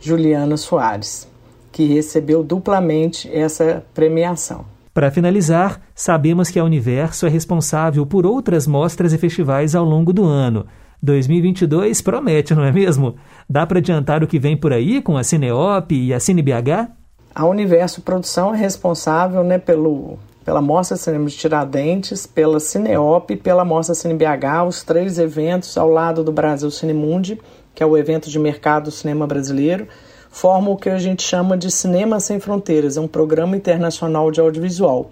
Juliana 0.00 0.56
Soares, 0.56 1.26
que 1.72 1.86
recebeu 1.86 2.42
duplamente 2.42 3.30
essa 3.34 3.84
premiação. 3.94 4.64
Para 4.92 5.10
finalizar, 5.10 5.80
sabemos 5.94 6.50
que 6.50 6.58
a 6.58 6.64
Universo 6.64 7.26
é 7.26 7.28
responsável 7.28 8.06
por 8.06 8.24
outras 8.24 8.66
mostras 8.66 9.12
e 9.12 9.18
festivais 9.18 9.74
ao 9.74 9.84
longo 9.84 10.12
do 10.12 10.24
ano. 10.24 10.66
2022 11.02 12.00
promete, 12.00 12.54
não 12.54 12.64
é 12.64 12.72
mesmo? 12.72 13.16
Dá 13.48 13.66
para 13.66 13.78
adiantar 13.78 14.22
o 14.22 14.26
que 14.26 14.38
vem 14.38 14.56
por 14.56 14.72
aí 14.72 15.02
com 15.02 15.16
a 15.16 15.24
Cineop 15.24 15.92
e 15.92 16.14
a 16.14 16.20
CineBH? 16.20 16.90
A 17.34 17.46
Universo 17.46 18.00
Produção 18.02 18.54
é 18.54 18.58
responsável 18.58 19.42
né, 19.42 19.58
pelo, 19.58 20.18
pela 20.44 20.62
Mostra 20.62 20.96
Cinema 20.96 21.26
de 21.26 21.36
Tiradentes, 21.36 22.26
pela 22.26 22.60
Cineop 22.60 23.32
e 23.32 23.36
pela 23.36 23.64
Mostra 23.64 23.94
CineBH, 23.94 24.66
os 24.68 24.82
três 24.82 25.18
eventos 25.18 25.76
ao 25.76 25.88
lado 25.88 26.22
do 26.22 26.30
Brasil 26.30 26.70
Cinemundi, 26.70 27.40
que 27.74 27.82
é 27.82 27.86
o 27.86 27.96
evento 27.96 28.30
de 28.30 28.38
mercado 28.38 28.84
do 28.84 28.90
cinema 28.90 29.26
brasileiro, 29.26 29.88
formam 30.30 30.72
o 30.72 30.76
que 30.76 30.88
a 30.88 30.98
gente 30.98 31.22
chama 31.22 31.56
de 31.56 31.70
Cinema 31.70 32.20
Sem 32.20 32.38
Fronteiras, 32.38 32.96
é 32.96 33.00
um 33.00 33.08
programa 33.08 33.56
internacional 33.56 34.30
de 34.30 34.40
audiovisual. 34.40 35.10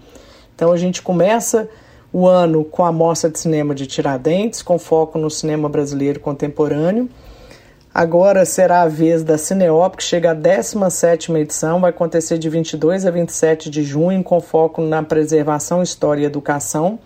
Então 0.55 0.71
a 0.71 0.77
gente 0.77 1.01
começa 1.01 1.67
o 2.13 2.27
ano 2.27 2.63
com 2.63 2.85
a 2.85 2.91
Mostra 2.91 3.27
de 3.27 3.39
Cinema 3.39 3.73
de 3.73 3.87
Tiradentes, 3.87 4.61
com 4.61 4.77
foco 4.77 5.17
no 5.17 5.31
cinema 5.31 5.67
brasileiro 5.67 6.19
contemporâneo. 6.19 7.09
Agora 7.91 8.45
será 8.45 8.83
a 8.83 8.87
vez 8.87 9.23
da 9.23 9.37
Cineop, 9.37 9.97
que 9.97 10.03
chega 10.03 10.31
à 10.31 10.35
17ª 10.35 11.39
edição, 11.39 11.81
vai 11.81 11.89
acontecer 11.89 12.37
de 12.37 12.49
22 12.49 13.05
a 13.05 13.11
27 13.11 13.69
de 13.69 13.83
junho, 13.83 14.23
com 14.23 14.39
foco 14.39 14.81
na 14.81 15.01
preservação, 15.01 15.81
história 15.81 16.21
e 16.21 16.25
educação. 16.25 16.99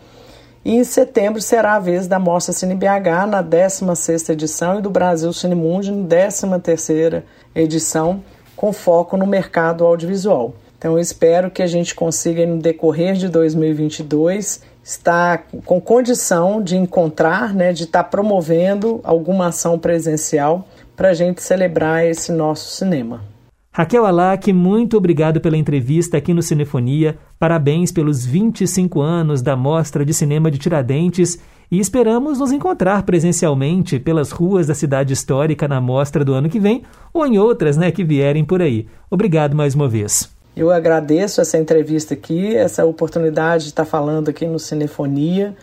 E 0.63 0.76
em 0.76 0.84
setembro 0.84 1.41
será 1.41 1.76
a 1.76 1.80
vez 1.80 2.08
da 2.08 2.20
Mostra 2.20 2.54
CineBH, 2.54 3.28
na 3.28 3.43
16ª 3.43 4.30
edição, 4.32 4.80
e 4.80 4.82
do 4.82 4.89
Brasil 4.89 5.32
Cinemundi, 5.32 5.91
na 5.91 6.08
13ª 6.08 7.24
edição, 7.56 8.22
com 8.56 8.74
foco 8.74 9.15
no 9.15 9.26
mercado 9.26 9.86
audiovisual. 9.86 10.54
Então 10.78 10.93
eu 10.93 11.00
espero 11.00 11.50
que 11.50 11.63
a 11.63 11.67
gente 11.67 11.96
consiga, 11.96 12.46
no 12.46 12.60
decorrer 12.60 13.15
de 13.15 13.28
2022, 13.28 14.62
está 14.88 15.38
com 15.65 15.82
condição 15.82 16.63
de 16.63 16.78
encontrar, 16.78 17.54
né, 17.54 17.73
de 17.73 17.84
estar 17.84 18.04
tá 18.04 18.10
promovendo 18.10 19.02
alguma 19.04 19.47
ação 19.47 19.78
presencial 19.78 20.65
para 20.95 21.10
a 21.10 21.13
gente 21.13 21.43
celebrar 21.43 22.06
esse 22.06 22.32
nosso 22.32 22.71
cinema. 22.71 23.21
Raquel 23.69 24.06
Alac, 24.06 24.52
muito 24.54 24.95
obrigado 24.95 25.41
pela 25.41 25.58
entrevista 25.58 26.15
aqui 26.15 26.34
no 26.34 26.41
Cinefonia. 26.41 27.17
Parabéns 27.38 27.91
pelos 27.91 28.26
25 28.26 29.02
anos 29.02 29.41
da 29.41 29.58
Mostra 29.58 30.06
de 30.06 30.13
Cinema 30.13 30.50
de 30.50 30.58
Tiradentes 30.58 31.38
e 31.69 31.80
esperamos 31.80 32.39
nos 32.39 32.54
encontrar 32.54 33.04
presencialmente 33.04 34.00
pelas 34.00 34.32
ruas 34.32 34.67
da 34.67 34.73
cidade 34.73 35.12
histórica 35.12 35.67
na 35.67 35.82
mostra 35.82 36.23
do 36.23 36.34
ano 36.34 36.50
que 36.50 36.62
vem 36.62 36.84
ou 37.13 37.28
em 37.28 37.38
outras 37.38 37.76
né, 37.76 37.91
que 37.91 38.06
vierem 38.06 38.45
por 38.45 38.62
aí. 38.62 38.88
Obrigado 39.12 39.54
mais 39.54 39.76
uma 39.76 39.88
vez. 39.88 40.37
Eu 40.58 40.72
agradeço 40.72 41.39
essa 41.39 41.56
entrevista 41.56 42.15
aqui, 42.15 42.56
essa 42.56 42.84
oportunidade 42.84 43.65
de 43.65 43.70
estar 43.70 43.86
falando 43.86 44.30
aqui 44.30 44.48
no 44.48 44.58
Cinefonia. 44.58 45.56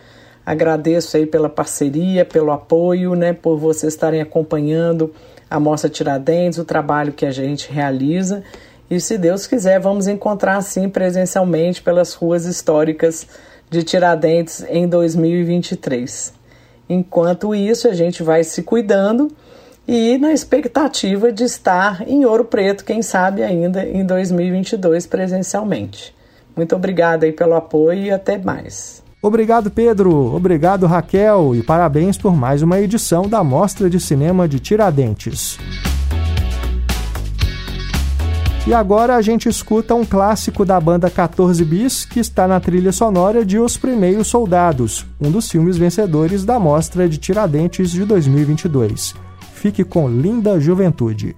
Agradeço 0.45 1.17
aí 1.17 1.25
pela 1.25 1.49
parceria, 1.49 2.23
pelo 2.23 2.49
apoio, 2.49 3.13
né, 3.13 3.33
por 3.33 3.57
vocês 3.57 3.91
estarem 3.91 4.21
acompanhando 4.21 5.13
a 5.49 5.59
Mostra 5.59 5.89
Tiradentes, 5.89 6.57
o 6.59 6.63
trabalho 6.63 7.11
que 7.11 7.25
a 7.25 7.31
gente 7.31 7.69
realiza. 7.69 8.41
E 8.89 8.97
se 9.01 9.17
Deus 9.17 9.45
quiser, 9.45 9.81
vamos 9.81 10.07
encontrar 10.07 10.61
sim 10.61 10.87
presencialmente 10.87 11.81
pelas 11.81 12.13
ruas 12.13 12.45
históricas 12.45 13.27
de 13.69 13.83
Tiradentes 13.83 14.65
em 14.69 14.87
2023. 14.87 16.33
Enquanto 16.87 17.53
isso, 17.53 17.89
a 17.89 17.93
gente 17.93 18.23
vai 18.23 18.45
se 18.45 18.63
cuidando 18.63 19.29
e 19.87 20.17
na 20.17 20.33
expectativa 20.33 21.31
de 21.31 21.43
estar 21.43 22.07
em 22.07 22.25
Ouro 22.25 22.45
Preto, 22.45 22.83
quem 22.83 23.01
sabe 23.01 23.43
ainda 23.43 23.85
em 23.85 24.05
2022 24.05 25.05
presencialmente. 25.05 26.15
Muito 26.55 26.75
obrigada 26.75 27.25
aí 27.25 27.31
pelo 27.31 27.53
apoio 27.53 28.05
e 28.05 28.11
até 28.11 28.37
mais. 28.37 29.03
Obrigado, 29.21 29.69
Pedro. 29.71 30.35
Obrigado, 30.35 30.85
Raquel. 30.85 31.55
E 31.55 31.63
parabéns 31.63 32.17
por 32.17 32.35
mais 32.35 32.61
uma 32.61 32.79
edição 32.79 33.27
da 33.27 33.43
Mostra 33.43 33.89
de 33.89 33.99
Cinema 33.99 34.47
de 34.47 34.59
Tiradentes. 34.59 35.57
E 38.67 38.73
agora 38.73 39.15
a 39.15 39.21
gente 39.21 39.47
escuta 39.47 39.93
um 39.93 40.03
clássico 40.03 40.65
da 40.65 40.79
banda 40.79 41.07
14 41.09 41.63
Bis 41.63 42.03
que 42.03 42.19
está 42.19 42.47
na 42.47 42.59
trilha 42.59 42.91
sonora 42.91 43.45
de 43.45 43.59
Os 43.59 43.77
Primeiros 43.77 44.27
Soldados, 44.27 45.05
um 45.21 45.29
dos 45.29 45.51
filmes 45.51 45.77
vencedores 45.77 46.43
da 46.43 46.59
Mostra 46.59 47.07
de 47.07 47.19
Tiradentes 47.19 47.91
de 47.91 48.05
2022. 48.05 49.24
Fique 49.65 49.83
com 49.83 50.07
Linda 50.07 50.59
Juventude. 50.59 51.35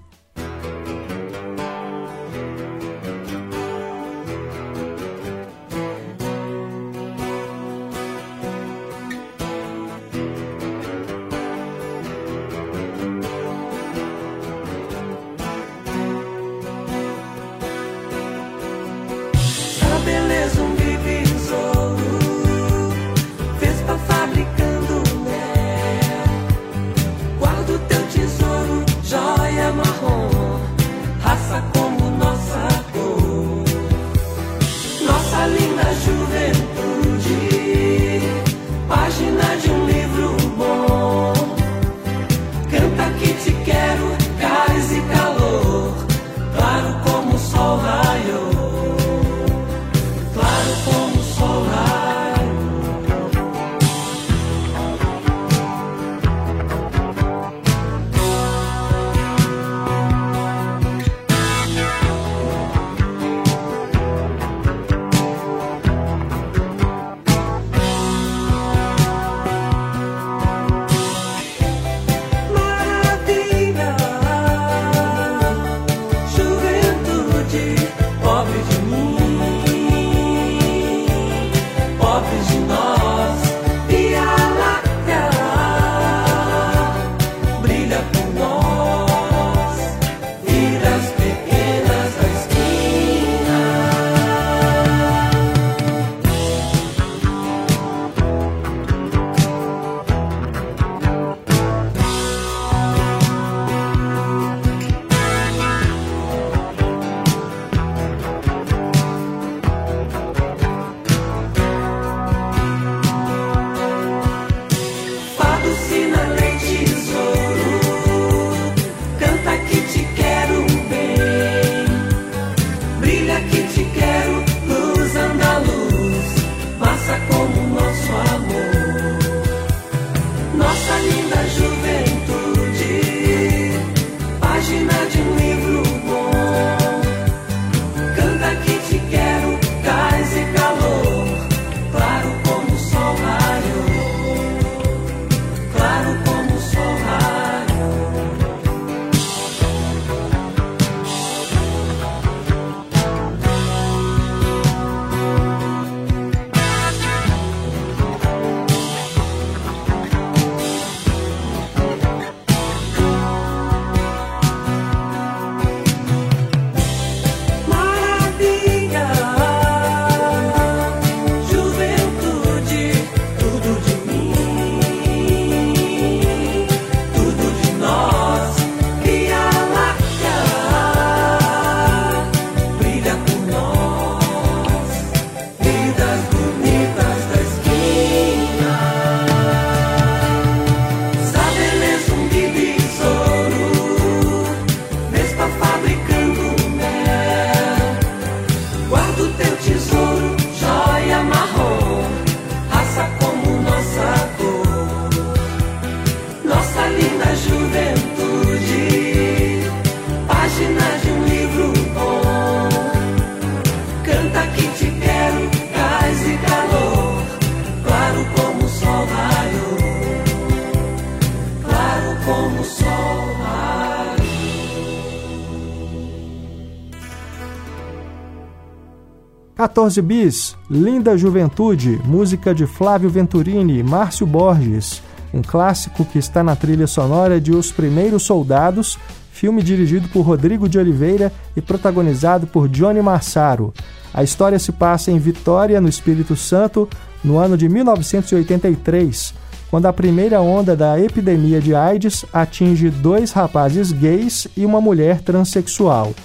14 229.77 230.01
bis, 230.01 230.57
Linda 230.71 231.15
Juventude, 231.15 232.01
música 232.03 232.51
de 232.51 232.65
Flávio 232.65 233.11
Venturini 233.11 233.77
e 233.77 233.83
Márcio 233.83 234.25
Borges, 234.25 235.03
um 235.31 235.43
clássico 235.43 236.03
que 236.03 236.17
está 236.17 236.43
na 236.43 236.55
trilha 236.55 236.87
sonora 236.87 237.39
de 237.39 237.51
Os 237.51 237.71
Primeiros 237.71 238.23
Soldados, 238.23 238.97
filme 239.31 239.61
dirigido 239.61 240.07
por 240.07 240.21
Rodrigo 240.21 240.67
de 240.67 240.79
Oliveira 240.79 241.31
e 241.55 241.61
protagonizado 241.61 242.47
por 242.47 242.67
Johnny 242.67 243.03
Massaro. 243.03 243.71
A 244.11 244.23
história 244.23 244.57
se 244.57 244.71
passa 244.71 245.11
em 245.11 245.19
Vitória, 245.19 245.79
no 245.79 245.87
Espírito 245.87 246.35
Santo, 246.35 246.89
no 247.23 247.37
ano 247.37 247.55
de 247.55 247.69
1983, 247.69 249.35
quando 249.69 249.85
a 249.85 249.93
primeira 249.93 250.41
onda 250.41 250.75
da 250.75 250.99
epidemia 250.99 251.61
de 251.61 251.75
AIDS 251.75 252.25
atinge 252.33 252.89
dois 252.89 253.31
rapazes 253.31 253.91
gays 253.91 254.47
e 254.57 254.65
uma 254.65 254.81
mulher 254.81 255.21
transexual. 255.21 256.15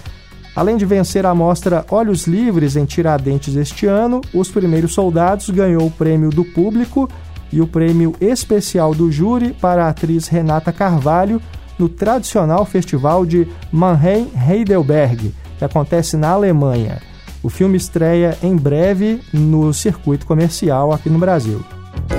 Além 0.55 0.77
de 0.77 0.85
vencer 0.85 1.25
a 1.25 1.35
mostra 1.35 1.87
Olhos 1.91 2.27
Livres 2.27 2.77
em 2.77 2.85
Tiradentes 2.85 3.57
este 3.57 3.87
ano, 3.87 4.21
Os 4.35 4.51
Primeiros 4.51 4.93
Soldados 4.93 5.49
ganhou 5.49 5.87
o 5.87 5.91
prêmio 5.91 6.29
do 6.29 6.45
público 6.45 7.09
e 7.51 7.59
o 7.61 7.67
prêmio 7.67 8.15
especial 8.21 8.95
do 8.95 9.11
júri 9.11 9.55
para 9.55 9.87
a 9.87 9.89
atriz 9.89 10.29
Renata 10.29 10.71
Carvalho, 10.73 11.41
no 11.79 11.89
tradicional 11.89 12.67
festival 12.67 13.25
de 13.25 13.49
Mannheim 13.71 14.31
Heidelberg, 14.49 15.33
que 15.59 15.65
acontece 15.65 16.17
na 16.17 16.31
Alemanha. 16.31 17.01
O 17.43 17.49
filme 17.49 17.77
estreia 17.77 18.39
em 18.43 18.55
breve 18.55 19.21
no 19.33 19.73
circuito 19.73 20.27
comercial 20.27 20.93
aqui 20.93 21.09
no 21.11 21.19
Brasil. 21.19 21.65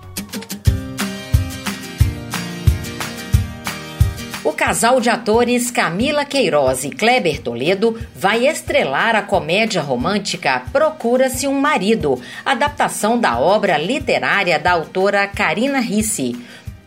O 4.45 4.53
casal 4.53 5.01
de 5.01 5.09
atores 5.09 5.69
Camila 5.69 6.23
Queiroz 6.23 6.85
e 6.85 6.89
Kleber 6.89 7.41
Toledo 7.41 7.99
vai 8.15 8.47
estrelar 8.47 9.13
a 9.13 9.21
comédia 9.21 9.81
romântica 9.81 10.63
Procura-se 10.71 11.49
um 11.49 11.59
Marido, 11.59 12.17
adaptação 12.45 13.19
da 13.19 13.37
obra 13.37 13.77
literária 13.77 14.57
da 14.57 14.71
autora 14.71 15.27
Karina 15.27 15.81
Risse. 15.81 16.33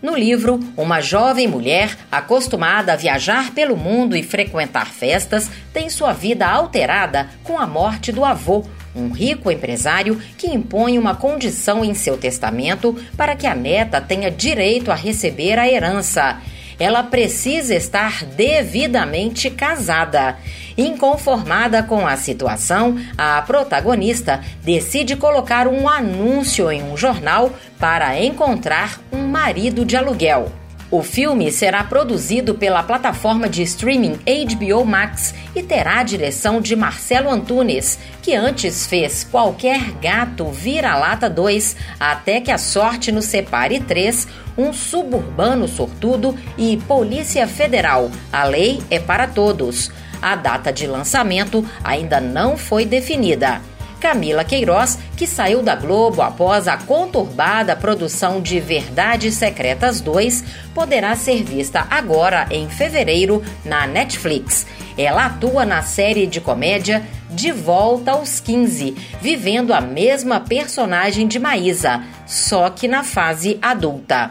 No 0.00 0.16
livro, 0.16 0.58
uma 0.74 1.02
jovem 1.02 1.46
mulher, 1.46 1.94
acostumada 2.10 2.94
a 2.94 2.96
viajar 2.96 3.50
pelo 3.50 3.76
mundo 3.76 4.16
e 4.16 4.22
frequentar 4.22 4.86
festas, 4.86 5.50
tem 5.70 5.90
sua 5.90 6.14
vida 6.14 6.48
alterada 6.48 7.28
com 7.44 7.58
a 7.58 7.66
morte 7.66 8.10
do 8.10 8.24
avô, 8.24 8.64
um 8.94 9.10
rico 9.10 9.50
empresário 9.50 10.20
que 10.36 10.48
impõe 10.48 10.98
uma 10.98 11.14
condição 11.14 11.84
em 11.84 11.94
seu 11.94 12.16
testamento 12.16 12.96
para 13.16 13.36
que 13.36 13.46
a 13.46 13.54
neta 13.54 14.00
tenha 14.00 14.30
direito 14.30 14.90
a 14.90 14.94
receber 14.94 15.58
a 15.58 15.68
herança 15.68 16.40
ela 16.80 17.02
precisa 17.02 17.74
estar 17.74 18.24
devidamente 18.24 19.50
casada. 19.50 20.38
Inconformada 20.78 21.82
com 21.82 22.06
a 22.06 22.16
situação, 22.16 22.98
a 23.18 23.42
protagonista 23.42 24.40
decide 24.64 25.14
colocar 25.14 25.68
um 25.68 25.86
anúncio 25.86 26.72
em 26.72 26.82
um 26.82 26.96
jornal 26.96 27.52
para 27.78 28.18
encontrar 28.18 28.98
um 29.12 29.26
marido 29.26 29.84
de 29.84 29.94
aluguel. 29.94 30.59
O 30.90 31.04
filme 31.04 31.52
será 31.52 31.84
produzido 31.84 32.56
pela 32.56 32.82
plataforma 32.82 33.48
de 33.48 33.62
streaming 33.62 34.18
HBO 34.26 34.84
Max 34.84 35.32
e 35.54 35.62
terá 35.62 36.00
a 36.00 36.02
direção 36.02 36.60
de 36.60 36.74
Marcelo 36.74 37.30
Antunes, 37.30 37.96
que 38.20 38.34
antes 38.34 38.86
fez 38.86 39.22
Qualquer 39.22 39.92
Gato 40.02 40.50
Vira-Lata 40.50 41.30
2, 41.30 41.76
Até 42.00 42.40
que 42.40 42.50
a 42.50 42.58
Sorte 42.58 43.12
nos 43.12 43.26
Separe 43.26 43.78
3, 43.78 44.26
Um 44.58 44.72
Suburbano 44.72 45.68
Sortudo 45.68 46.36
e 46.58 46.76
Polícia 46.88 47.46
Federal, 47.46 48.10
A 48.32 48.42
Lei 48.42 48.82
é 48.90 48.98
para 48.98 49.28
Todos. 49.28 49.92
A 50.20 50.34
data 50.34 50.72
de 50.72 50.88
lançamento 50.88 51.64
ainda 51.84 52.20
não 52.20 52.56
foi 52.56 52.84
definida. 52.84 53.60
Camila 54.00 54.42
Queiroz, 54.42 54.98
que 55.16 55.26
saiu 55.26 55.62
da 55.62 55.76
Globo 55.76 56.22
após 56.22 56.66
a 56.66 56.78
conturbada 56.78 57.76
produção 57.76 58.40
de 58.40 58.58
Verdades 58.58 59.34
Secretas 59.34 60.00
2, 60.00 60.42
poderá 60.74 61.14
ser 61.14 61.44
vista 61.44 61.86
agora 61.90 62.46
em 62.50 62.68
fevereiro 62.68 63.42
na 63.64 63.86
Netflix. 63.86 64.66
Ela 64.96 65.26
atua 65.26 65.64
na 65.64 65.82
série 65.82 66.26
de 66.26 66.40
comédia 66.40 67.02
De 67.30 67.52
Volta 67.52 68.12
aos 68.12 68.40
15, 68.40 68.96
vivendo 69.20 69.72
a 69.72 69.80
mesma 69.80 70.40
personagem 70.40 71.28
de 71.28 71.38
Maísa, 71.38 72.02
só 72.26 72.70
que 72.70 72.88
na 72.88 73.04
fase 73.04 73.58
adulta. 73.60 74.30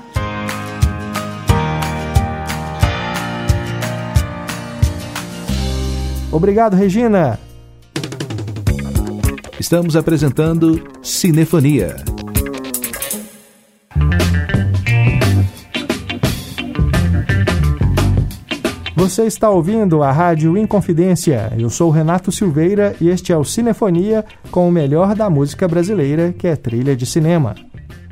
Obrigado, 6.32 6.76
Regina. 6.76 7.40
Estamos 9.60 9.98
apresentando 9.98 10.82
Cinefonia. 11.04 11.98
Você 18.96 19.26
está 19.26 19.50
ouvindo 19.50 20.02
a 20.02 20.14
Rádio 20.14 20.58
Inconfidência. 20.58 21.52
Eu 21.60 21.70
sou 21.70 21.90
Renato 21.90 22.32
Silveira 22.32 22.96
e 23.02 23.10
este 23.10 23.34
é 23.34 23.38
o 23.38 23.44
Cinefonia 23.44 24.24
com 24.50 24.70
o 24.70 24.72
melhor 24.72 25.14
da 25.14 25.30
música 25.30 25.68
brasileira, 25.68 26.32
que 26.32 26.48
é 26.48 26.56
trilha 26.56 26.96
de 26.96 27.06
cinema. 27.06 27.54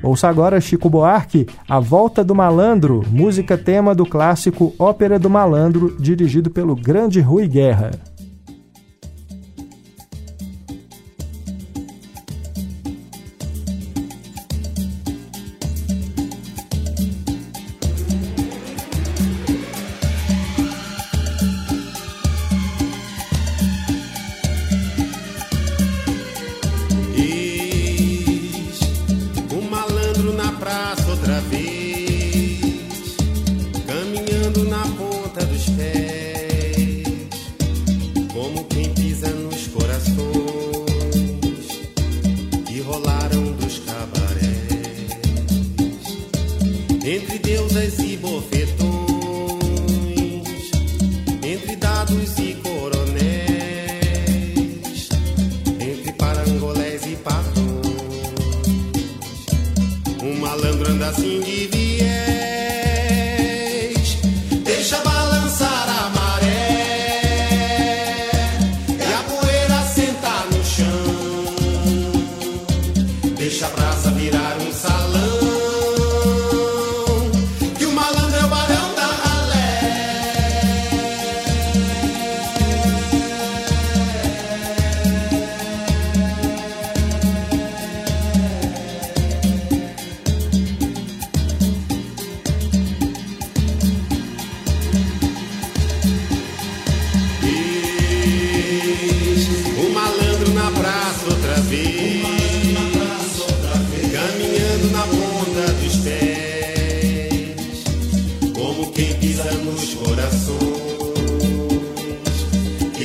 Ouça 0.04 0.28
agora 0.28 0.60
Chico 0.60 0.90
Buarque, 0.90 1.48
A 1.68 1.80
Volta 1.80 2.26
do 2.26 2.36
Malandro, 2.36 3.04
música 3.10 3.58
tema 3.58 3.96
do 3.96 4.06
clássico 4.06 4.76
Ópera 4.78 5.18
do 5.18 5.30
Malandro, 5.30 5.96
dirigido 5.98 6.50
pelo 6.50 6.76
grande 6.76 7.22
Rui 7.22 7.48
Guerra. 7.48 7.92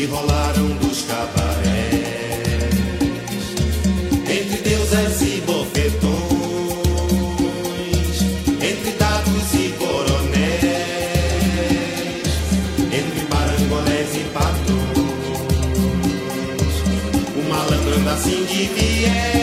se 0.02 0.06
enrolaram 0.06 0.68
dos 0.78 1.02
cabarés. 1.02 1.62
Entre 4.28 4.56
deuses 4.62 5.22
e 5.22 5.40
bofetões, 5.42 6.02
entre 8.60 8.90
dados 8.98 9.54
e 9.54 9.72
coronéis, 9.78 10.62
entre 12.92 13.26
barangolés 13.30 14.16
e 14.16 14.24
patrões, 14.32 14.82
o 17.36 17.42
malandro 17.48 17.94
anda 18.00 18.12
assim 18.12 18.44
de 18.44 18.66
vier. 18.66 19.41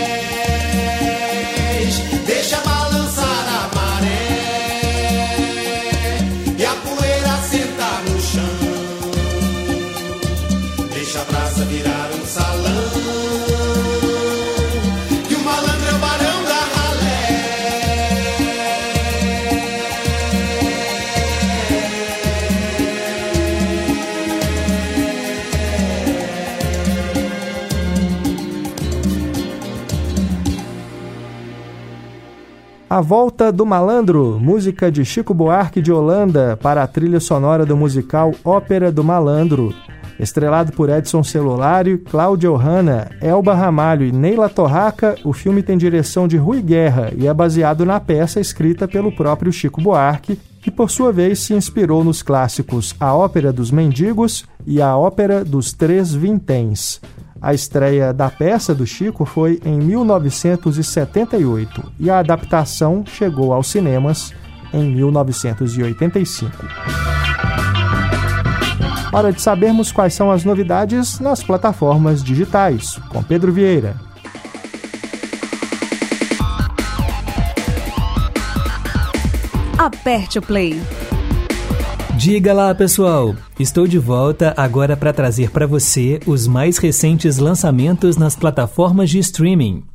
A 33.00 33.02
Volta 33.02 33.50
do 33.50 33.66
Malandro, 33.66 34.38
música 34.42 34.92
de 34.92 35.06
Chico 35.06 35.34
Buarque 35.34 35.82
de 35.82 35.90
Holanda 35.90 36.60
para 36.62 36.84
a 36.84 36.88
trilha 36.88 37.22
sonora 37.22 37.66
do 37.66 37.78
musical 37.78 38.34
Ópera 38.44 38.92
do 38.92 39.06
Malandro. 39.06 39.74
Estrelado 40.20 40.74
por 40.74 40.90
Edson 40.90 41.24
Celulari, 41.24 41.98
Cláudia 41.98 42.52
Ohana, 42.52 43.10
Elba 43.22 43.54
Ramalho 43.56 44.06
e 44.06 44.12
Neila 44.12 44.50
Torraca, 44.50 45.16
o 45.24 45.32
filme 45.32 45.64
tem 45.64 45.78
direção 45.78 46.28
de 46.28 46.36
Rui 46.36 46.62
Guerra 46.62 47.14
e 47.16 47.26
é 47.26 47.34
baseado 47.34 47.86
na 47.86 48.02
peça 48.02 48.42
escrita 48.42 48.86
pelo 48.86 49.14
próprio 49.14 49.50
Chico 49.50 49.80
Buarque, 49.80 50.38
que 50.62 50.70
por 50.70 50.92
sua 50.92 51.14
vez 51.14 51.40
se 51.40 51.54
inspirou 51.54 52.04
nos 52.04 52.22
clássicos 52.22 52.94
A 53.00 53.16
Ópera 53.16 53.54
dos 53.54 53.72
Mendigos 53.72 54.44
e 54.68 54.82
A 54.82 54.98
Ópera 54.98 55.46
dos 55.46 55.72
Três 55.72 56.14
Vinténs. 56.14 57.00
A 57.42 57.54
estreia 57.54 58.14
da 58.14 58.30
peça 58.30 58.76
do 58.76 58.86
Chico 58.86 59.24
foi 59.24 59.62
em 59.64 59.80
1978 59.80 61.94
e 61.98 62.10
a 62.10 62.20
adaptação 62.20 63.06
chegou 63.06 63.54
aos 63.54 63.68
cinemas 63.68 64.34
em 64.74 64.94
1985. 64.94 66.52
Hora 69.12 69.32
de 69.32 69.42
sabermos 69.42 69.92
quais 69.92 70.14
são 70.14 70.30
as 70.30 70.44
novidades 70.44 71.20
nas 71.20 71.42
plataformas 71.42 72.24
digitais, 72.24 73.00
com 73.10 73.24
Pedro 73.24 73.52
Vieira. 73.52 73.96
Aperte 79.78 80.38
o 80.38 80.42
play. 80.42 80.80
Diga 82.20 82.52
lá, 82.52 82.76
pessoal! 82.76 83.34
Estou 83.58 83.88
de 83.88 83.98
volta 83.98 84.54
agora 84.58 84.98
para 84.98 85.14
trazer 85.14 85.52
para 85.52 85.66
você 85.66 86.20
os 86.28 86.48
mais 86.48 86.78
recentes 86.78 87.38
lançamentos 87.38 88.18
nas 88.18 88.36
plataformas 88.36 89.10
de 89.10 89.20
streaming. 89.20 89.86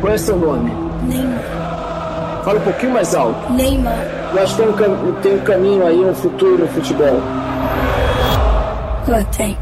Qual 0.00 0.12
é 0.12 0.16
seu 0.16 0.38
nome? 0.38 0.70
Neymar. 1.08 2.40
Fala 2.44 2.60
um 2.60 2.62
pouquinho 2.62 2.92
mais 2.92 3.12
alto. 3.16 3.52
Neymar. 3.52 3.98
Eu 4.32 4.40
acho 4.40 4.54
que 4.54 4.62
tem 4.62 4.88
um, 4.88 5.12
tem 5.14 5.34
um 5.34 5.40
caminho 5.40 5.84
aí, 5.84 5.98
um 5.98 6.14
futuro 6.14 6.56
no 6.56 6.68
futebol. 6.68 7.20
Eu 9.08 9.24
tenho. 9.36 9.58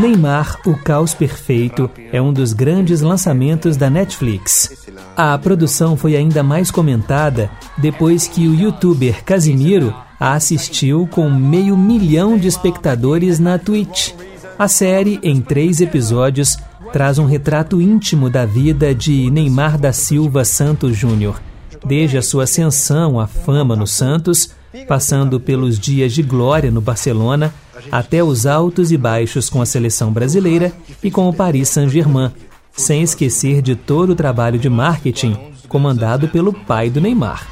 Neymar, 0.00 0.58
o 0.66 0.76
Caos 0.78 1.14
Perfeito, 1.14 1.88
é 2.12 2.20
um 2.20 2.32
dos 2.32 2.52
grandes 2.52 3.02
lançamentos 3.02 3.76
da 3.76 3.88
Netflix. 3.88 4.81
A 5.16 5.36
produção 5.36 5.96
foi 5.96 6.16
ainda 6.16 6.42
mais 6.42 6.70
comentada 6.70 7.50
depois 7.76 8.26
que 8.26 8.48
o 8.48 8.54
youtuber 8.54 9.22
Casimiro 9.24 9.94
a 10.18 10.34
assistiu 10.34 11.06
com 11.10 11.28
meio 11.28 11.76
milhão 11.76 12.38
de 12.38 12.48
espectadores 12.48 13.38
na 13.38 13.58
Twitch. 13.58 14.12
A 14.58 14.68
série, 14.68 15.18
em 15.22 15.40
três 15.40 15.80
episódios, 15.80 16.56
traz 16.92 17.18
um 17.18 17.26
retrato 17.26 17.82
íntimo 17.82 18.30
da 18.30 18.46
vida 18.46 18.94
de 18.94 19.30
Neymar 19.30 19.78
da 19.78 19.92
Silva 19.92 20.44
Santos 20.44 20.96
Júnior, 20.96 21.42
desde 21.84 22.18
a 22.18 22.22
sua 22.22 22.44
ascensão 22.44 23.18
à 23.18 23.26
fama 23.26 23.74
no 23.74 23.86
Santos, 23.86 24.50
passando 24.86 25.40
pelos 25.40 25.78
dias 25.78 26.12
de 26.12 26.22
glória 26.22 26.70
no 26.70 26.80
Barcelona, 26.80 27.52
até 27.90 28.22
os 28.22 28.46
altos 28.46 28.92
e 28.92 28.96
baixos 28.96 29.50
com 29.50 29.60
a 29.60 29.66
seleção 29.66 30.12
brasileira 30.12 30.72
e 31.02 31.10
com 31.10 31.28
o 31.28 31.34
Paris 31.34 31.68
Saint-Germain, 31.68 32.30
sem 32.72 33.02
esquecer 33.02 33.62
de 33.62 33.76
todo 33.76 34.10
o 34.10 34.16
trabalho 34.16 34.58
de 34.58 34.68
marketing 34.68 35.36
comandado 35.68 36.28
pelo 36.28 36.52
pai 36.52 36.90
do 36.90 37.00
Neymar. 37.00 37.46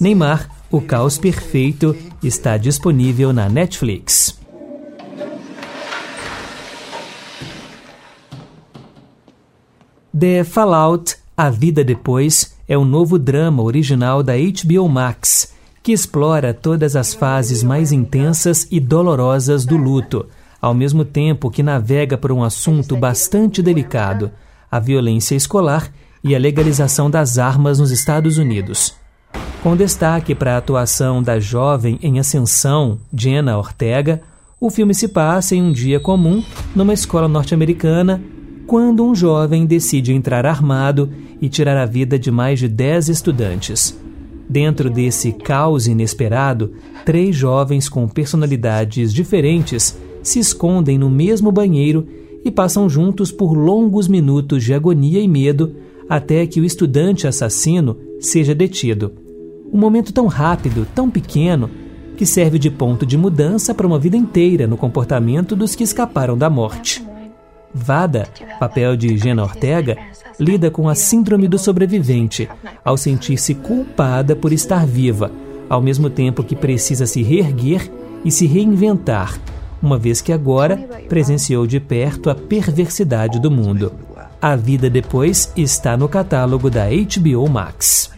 Neymar, 0.00 0.48
o 0.70 0.80
caos 0.80 1.18
perfeito, 1.18 1.96
está 2.22 2.56
disponível 2.56 3.32
na 3.32 3.48
Netflix. 3.48 4.38
The 10.18 10.44
Fallout 10.44 11.16
A 11.36 11.50
Vida 11.50 11.84
Depois 11.84 12.56
é 12.66 12.76
um 12.76 12.84
novo 12.84 13.18
drama 13.18 13.62
original 13.62 14.22
da 14.22 14.32
HBO 14.34 14.88
Max 14.88 15.54
que 15.82 15.92
explora 15.92 16.52
todas 16.52 16.96
as 16.96 17.14
fases 17.14 17.62
mais 17.62 17.92
intensas 17.92 18.66
e 18.72 18.80
dolorosas 18.80 19.64
do 19.64 19.76
luto, 19.76 20.26
ao 20.66 20.74
mesmo 20.74 21.04
tempo 21.04 21.50
que 21.50 21.62
navega 21.62 22.18
por 22.18 22.32
um 22.32 22.42
assunto 22.42 22.96
bastante 22.96 23.62
delicado: 23.62 24.30
a 24.70 24.80
violência 24.80 25.34
escolar 25.34 25.92
e 26.22 26.34
a 26.34 26.38
legalização 26.38 27.08
das 27.08 27.38
armas 27.38 27.78
nos 27.78 27.90
Estados 27.90 28.36
Unidos. 28.36 28.94
Com 29.62 29.76
destaque 29.76 30.34
para 30.34 30.54
a 30.54 30.58
atuação 30.58 31.22
da 31.22 31.38
jovem 31.38 31.98
em 32.02 32.18
ascensão, 32.18 32.98
Jenna 33.14 33.56
Ortega, 33.56 34.22
o 34.60 34.70
filme 34.70 34.94
se 34.94 35.08
passa 35.08 35.54
em 35.54 35.62
um 35.62 35.72
dia 35.72 36.00
comum 36.00 36.42
numa 36.74 36.92
escola 36.92 37.28
norte-americana 37.28 38.20
quando 38.66 39.04
um 39.04 39.14
jovem 39.14 39.66
decide 39.66 40.12
entrar 40.12 40.44
armado 40.44 41.12
e 41.40 41.48
tirar 41.48 41.76
a 41.76 41.86
vida 41.86 42.18
de 42.18 42.30
mais 42.30 42.58
de 42.58 42.68
10 42.68 43.08
estudantes. 43.08 43.96
Dentro 44.48 44.88
desse 44.88 45.32
caos 45.32 45.86
inesperado, 45.86 46.72
três 47.04 47.36
jovens 47.36 47.88
com 47.88 48.08
personalidades 48.08 49.12
diferentes 49.12 49.96
se 50.28 50.38
escondem 50.38 50.98
no 50.98 51.08
mesmo 51.08 51.52
banheiro 51.52 52.06
e 52.44 52.50
passam 52.50 52.88
juntos 52.88 53.30
por 53.30 53.54
longos 53.54 54.08
minutos 54.08 54.64
de 54.64 54.74
agonia 54.74 55.20
e 55.20 55.28
medo 55.28 55.74
até 56.08 56.46
que 56.46 56.60
o 56.60 56.64
estudante 56.64 57.26
assassino 57.26 57.96
seja 58.20 58.54
detido. 58.54 59.12
Um 59.72 59.78
momento 59.78 60.12
tão 60.12 60.26
rápido, 60.26 60.86
tão 60.94 61.10
pequeno, 61.10 61.70
que 62.16 62.24
serve 62.24 62.58
de 62.58 62.70
ponto 62.70 63.04
de 63.04 63.16
mudança 63.16 63.74
para 63.74 63.86
uma 63.86 63.98
vida 63.98 64.16
inteira 64.16 64.66
no 64.66 64.76
comportamento 64.76 65.54
dos 65.54 65.74
que 65.74 65.84
escaparam 65.84 66.36
da 66.36 66.48
morte. 66.48 67.04
Vada, 67.74 68.26
papel 68.58 68.96
de 68.96 69.18
Jenna 69.18 69.42
Ortega, 69.42 69.96
lida 70.40 70.70
com 70.70 70.88
a 70.88 70.94
síndrome 70.94 71.46
do 71.46 71.58
sobrevivente, 71.58 72.48
ao 72.84 72.96
sentir-se 72.96 73.54
culpada 73.54 74.34
por 74.34 74.52
estar 74.52 74.86
viva, 74.86 75.30
ao 75.68 75.82
mesmo 75.82 76.08
tempo 76.08 76.42
que 76.42 76.56
precisa 76.56 77.06
se 77.06 77.22
reerguer 77.22 77.90
e 78.24 78.30
se 78.30 78.46
reinventar, 78.46 79.38
uma 79.82 79.98
vez 79.98 80.20
que 80.20 80.32
agora 80.32 80.76
presenciou 81.08 81.66
de 81.66 81.78
perto 81.80 82.30
a 82.30 82.34
perversidade 82.34 83.40
do 83.40 83.50
mundo. 83.50 83.92
A 84.40 84.54
Vida 84.54 84.90
Depois 84.90 85.52
está 85.56 85.96
no 85.96 86.08
catálogo 86.08 86.70
da 86.70 86.86
HBO 86.88 87.48
Max. 87.48 88.10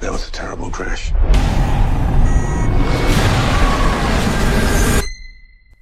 That 0.00 0.12
was 0.12 0.28
a 0.28 0.30
terrible 0.30 0.70
crash. 0.70 1.12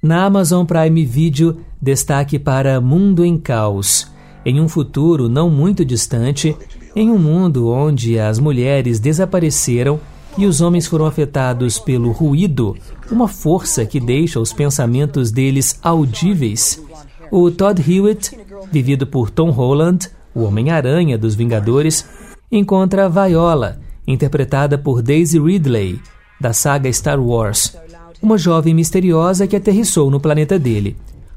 Na 0.01 0.25
Amazon 0.25 0.65
Prime 0.65 1.05
Video, 1.05 1.59
destaque 1.79 2.39
para 2.39 2.81
Mundo 2.81 3.23
em 3.23 3.37
Caos. 3.37 4.11
Em 4.43 4.59
um 4.59 4.67
futuro 4.67 5.29
não 5.29 5.49
muito 5.49 5.85
distante, 5.85 6.57
em 6.95 7.11
um 7.11 7.19
mundo 7.19 7.69
onde 7.69 8.17
as 8.17 8.39
mulheres 8.39 8.99
desapareceram 8.99 9.99
e 10.37 10.45
os 10.45 10.61
homens 10.61 10.87
foram 10.87 11.05
afetados 11.05 11.79
pelo 11.79 12.11
ruído, 12.11 12.75
uma 13.11 13.27
força 13.27 13.85
que 13.85 13.99
deixa 13.99 14.39
os 14.39 14.53
pensamentos 14.53 15.31
deles 15.31 15.79
audíveis, 15.81 16.81
o 17.29 17.49
Todd 17.51 17.81
Hewitt, 17.81 18.37
vivido 18.71 19.05
por 19.05 19.29
Tom 19.29 19.49
Holland, 19.49 20.09
o 20.33 20.43
Homem-Aranha 20.43 21.17
dos 21.17 21.35
Vingadores, 21.35 22.05
encontra 22.51 23.09
Viola, 23.09 23.79
interpretada 24.07 24.77
por 24.77 25.01
Daisy 25.01 25.39
Ridley, 25.39 25.99
da 26.39 26.53
saga 26.53 26.91
Star 26.91 27.19
Wars 27.19 27.75
uma 28.21 28.37
jovem 28.37 28.73
misteriosa 28.73 29.47
que 29.47 29.55
aterrissou 29.55 30.11
no 30.11 30.19
planeta 30.19 30.59
dele. 30.59 30.95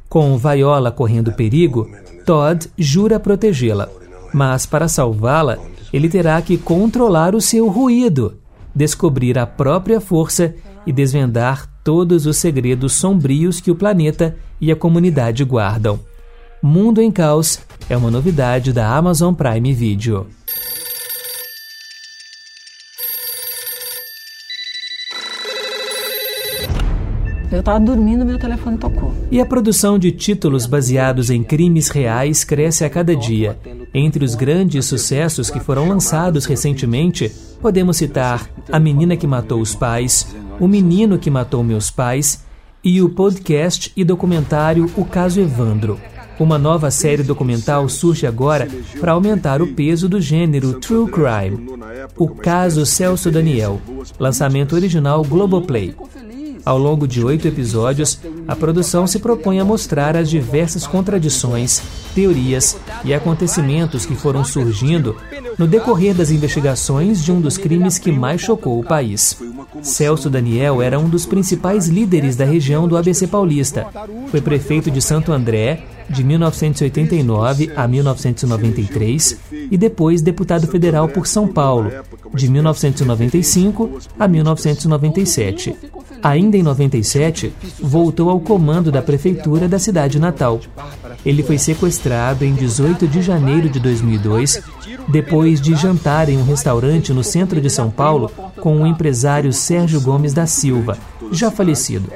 Com 0.08 0.36
Viola 0.36 0.92
correndo 0.92 1.32
perigo, 1.32 1.88
Todd 2.26 2.68
jura 2.78 3.18
protegê-la, 3.18 3.88
mas 4.32 4.66
para 4.66 4.86
salvá-la, 4.86 5.58
ele 5.92 6.08
terá 6.08 6.40
que 6.42 6.58
controlar 6.58 7.34
o 7.34 7.40
seu 7.40 7.68
ruído, 7.68 8.34
descobrir 8.74 9.38
a 9.38 9.46
própria 9.46 10.00
força 10.00 10.54
e 10.86 10.92
desvendar 10.92 11.68
todos 11.82 12.26
os 12.26 12.36
segredos 12.36 12.94
sombrios 12.94 13.60
que 13.60 13.70
o 13.70 13.74
planeta 13.74 14.36
e 14.60 14.72
a 14.72 14.76
comunidade 14.76 15.44
guardam. 15.44 16.00
Mundo 16.62 17.00
em 17.00 17.10
Caos 17.10 17.60
é 17.88 17.96
uma 17.96 18.10
novidade 18.10 18.72
da 18.72 18.88
Amazon 18.88 19.34
Prime 19.34 19.72
Video. 19.72 20.26
Eu 27.54 27.60
estava 27.60 27.78
dormindo, 27.78 28.24
meu 28.24 28.36
telefone 28.36 28.76
tocou. 28.76 29.14
E 29.30 29.40
a 29.40 29.46
produção 29.46 29.96
de 29.96 30.10
títulos 30.10 30.66
baseados 30.66 31.30
em 31.30 31.44
crimes 31.44 31.88
reais 31.88 32.42
cresce 32.42 32.84
a 32.84 32.90
cada 32.90 33.14
dia. 33.14 33.56
Entre 33.94 34.24
os 34.24 34.34
grandes 34.34 34.86
sucessos 34.86 35.50
que 35.50 35.60
foram 35.60 35.88
lançados 35.88 36.46
recentemente, 36.46 37.30
podemos 37.62 37.96
citar 37.96 38.50
A 38.72 38.80
Menina 38.80 39.16
que 39.16 39.24
Matou 39.24 39.60
os 39.60 39.72
Pais, 39.72 40.34
O 40.58 40.66
Menino 40.66 41.16
que 41.16 41.30
Matou 41.30 41.62
Meus 41.62 41.92
Pais 41.92 42.44
e 42.82 43.00
o 43.00 43.08
podcast 43.08 43.92
e 43.96 44.02
documentário 44.02 44.90
O 44.96 45.04
Caso 45.04 45.40
Evandro. 45.40 46.00
Uma 46.40 46.58
nova 46.58 46.90
série 46.90 47.22
documental 47.22 47.88
surge 47.88 48.26
agora 48.26 48.66
para 48.98 49.12
aumentar 49.12 49.62
o 49.62 49.68
peso 49.68 50.08
do 50.08 50.20
gênero 50.20 50.80
True 50.80 51.08
Crime. 51.08 51.68
O 52.18 52.28
Caso 52.30 52.84
Celso 52.84 53.30
Daniel, 53.30 53.80
lançamento 54.18 54.74
original 54.74 55.22
Globoplay. 55.22 55.94
Ao 56.64 56.78
longo 56.78 57.06
de 57.06 57.22
oito 57.22 57.46
episódios, 57.46 58.18
a 58.48 58.56
produção 58.56 59.06
se 59.06 59.18
propõe 59.18 59.60
a 59.60 59.64
mostrar 59.64 60.16
as 60.16 60.30
diversas 60.30 60.86
contradições, 60.86 61.82
teorias 62.14 62.76
e 63.04 63.12
acontecimentos 63.12 64.06
que 64.06 64.14
foram 64.14 64.42
surgindo 64.44 65.14
no 65.58 65.66
decorrer 65.66 66.14
das 66.14 66.30
investigações 66.30 67.22
de 67.22 67.30
um 67.30 67.40
dos 67.40 67.58
crimes 67.58 67.98
que 67.98 68.10
mais 68.10 68.40
chocou 68.40 68.80
o 68.80 68.84
país. 68.84 69.36
Celso 69.82 70.30
Daniel 70.30 70.80
era 70.80 70.98
um 70.98 71.08
dos 71.08 71.26
principais 71.26 71.88
líderes 71.88 72.34
da 72.34 72.46
região 72.46 72.88
do 72.88 72.96
ABC 72.96 73.26
Paulista. 73.26 73.86
Foi 74.30 74.40
prefeito 74.40 74.90
de 74.90 75.02
Santo 75.02 75.32
André 75.32 75.84
de 76.08 76.24
1989 76.24 77.72
a 77.76 77.86
1993 77.88 79.38
e 79.70 79.76
depois 79.76 80.22
deputado 80.22 80.66
federal 80.66 81.08
por 81.08 81.26
São 81.26 81.48
Paulo, 81.48 81.90
de 82.32 82.48
1995 82.48 83.98
a 84.18 84.28
1997. 84.28 85.76
Ainda 86.24 86.56
em 86.56 86.62
97, 86.62 87.52
voltou 87.82 88.30
ao 88.30 88.40
comando 88.40 88.90
da 88.90 89.02
prefeitura 89.02 89.68
da 89.68 89.78
cidade 89.78 90.18
natal. 90.18 90.58
Ele 91.24 91.42
foi 91.42 91.58
sequestrado 91.58 92.46
em 92.46 92.54
18 92.54 93.06
de 93.06 93.20
janeiro 93.20 93.68
de 93.68 93.78
2002, 93.78 94.62
depois 95.06 95.60
de 95.60 95.74
jantar 95.76 96.30
em 96.30 96.38
um 96.38 96.42
restaurante 96.42 97.12
no 97.12 97.22
centro 97.22 97.60
de 97.60 97.68
São 97.68 97.90
Paulo 97.90 98.30
com 98.58 98.80
o 98.80 98.86
empresário 98.86 99.52
Sérgio 99.52 100.00
Gomes 100.00 100.32
da 100.32 100.46
Silva, 100.46 100.96
já 101.30 101.50
falecido. 101.50 102.10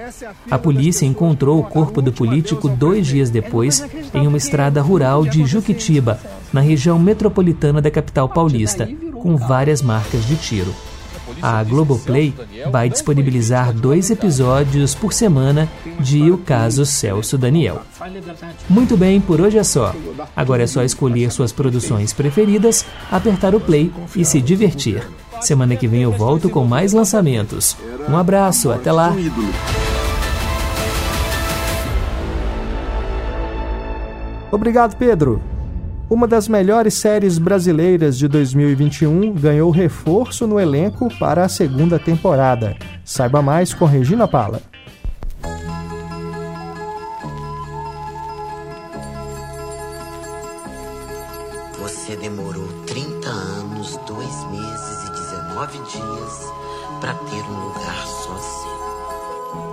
A 0.51 0.59
polícia 0.59 1.05
encontrou 1.05 1.59
o 1.59 1.65
corpo 1.65 2.01
do 2.01 2.11
político 2.11 2.67
dois 2.67 3.07
dias 3.07 3.29
depois 3.29 3.85
em 4.15 4.27
uma 4.27 4.39
estrada 4.39 4.81
rural 4.81 5.27
de 5.27 5.45
Juquitiba, 5.45 6.19
na 6.51 6.63
região 6.63 6.99
metropolitana 6.99 7.83
da 7.83 7.91
capital 7.91 8.27
paulista, 8.27 8.89
com 9.21 9.37
várias 9.37 9.83
marcas 9.83 10.27
de 10.27 10.37
tiro 10.37 10.75
a 11.43 11.63
Globoplay 11.65 12.35
vai 12.71 12.89
disponibilizar 12.89 13.73
dois 13.73 14.11
episódios 14.11 14.95
por 14.95 15.13
semana 15.13 15.69
de 16.01 16.31
O 16.31 16.39
Caso 16.39 16.85
Celso 16.85 17.37
Daniel. 17.39 17.83
Muito 18.69 18.97
bem, 18.97 19.21
por 19.21 19.41
hoje 19.41 19.59
é 19.59 19.65
só. 19.65 19.95
Agora 20.37 20.63
é 20.63 20.67
só 20.67 20.83
escolher 20.83 21.31
suas 21.31 21.53
produções 21.53 22.13
preferidas, 22.13 22.85
apertar 23.11 23.55
o 23.55 23.61
play 23.61 23.93
e 24.15 24.25
se 24.25 24.41
divertir. 24.41 25.07
Semana 25.41 25.77
que 25.77 25.87
vem 25.87 26.03
eu 26.03 26.13
volto 26.13 26.49
com 26.51 26.65
mais 26.65 26.93
lançamentos. 26.93 27.77
Um 28.09 28.17
abraço, 28.17 28.71
até 28.71 28.91
lá! 28.91 29.15
Obrigado, 34.51 34.97
Pedro. 34.97 35.43
Uma 36.11 36.27
das 36.27 36.49
melhores 36.49 36.95
séries 36.95 37.37
brasileiras 37.37 38.17
de 38.17 38.27
2021 38.29 39.35
ganhou 39.35 39.71
reforço 39.71 40.47
no 40.47 40.59
elenco 40.59 41.11
para 41.19 41.45
a 41.45 41.49
segunda 41.51 41.99
temporada. 41.99 42.75
Saiba 43.05 43.43
mais 43.43 43.75
com 43.75 43.85
Regina 43.85 44.27
Pala. 44.27 44.63
Você 51.79 52.17
demorou 52.17 52.69
30 52.87 53.29
anos, 53.29 53.99
2 54.07 54.27
meses 54.51 55.05
e 55.05 55.13
19 55.13 55.79
dias 55.91 56.53
para 57.03 57.13
ter 57.13 57.43
um 57.43 57.67
lugar 57.67 58.07
sozinho. 58.07 58.78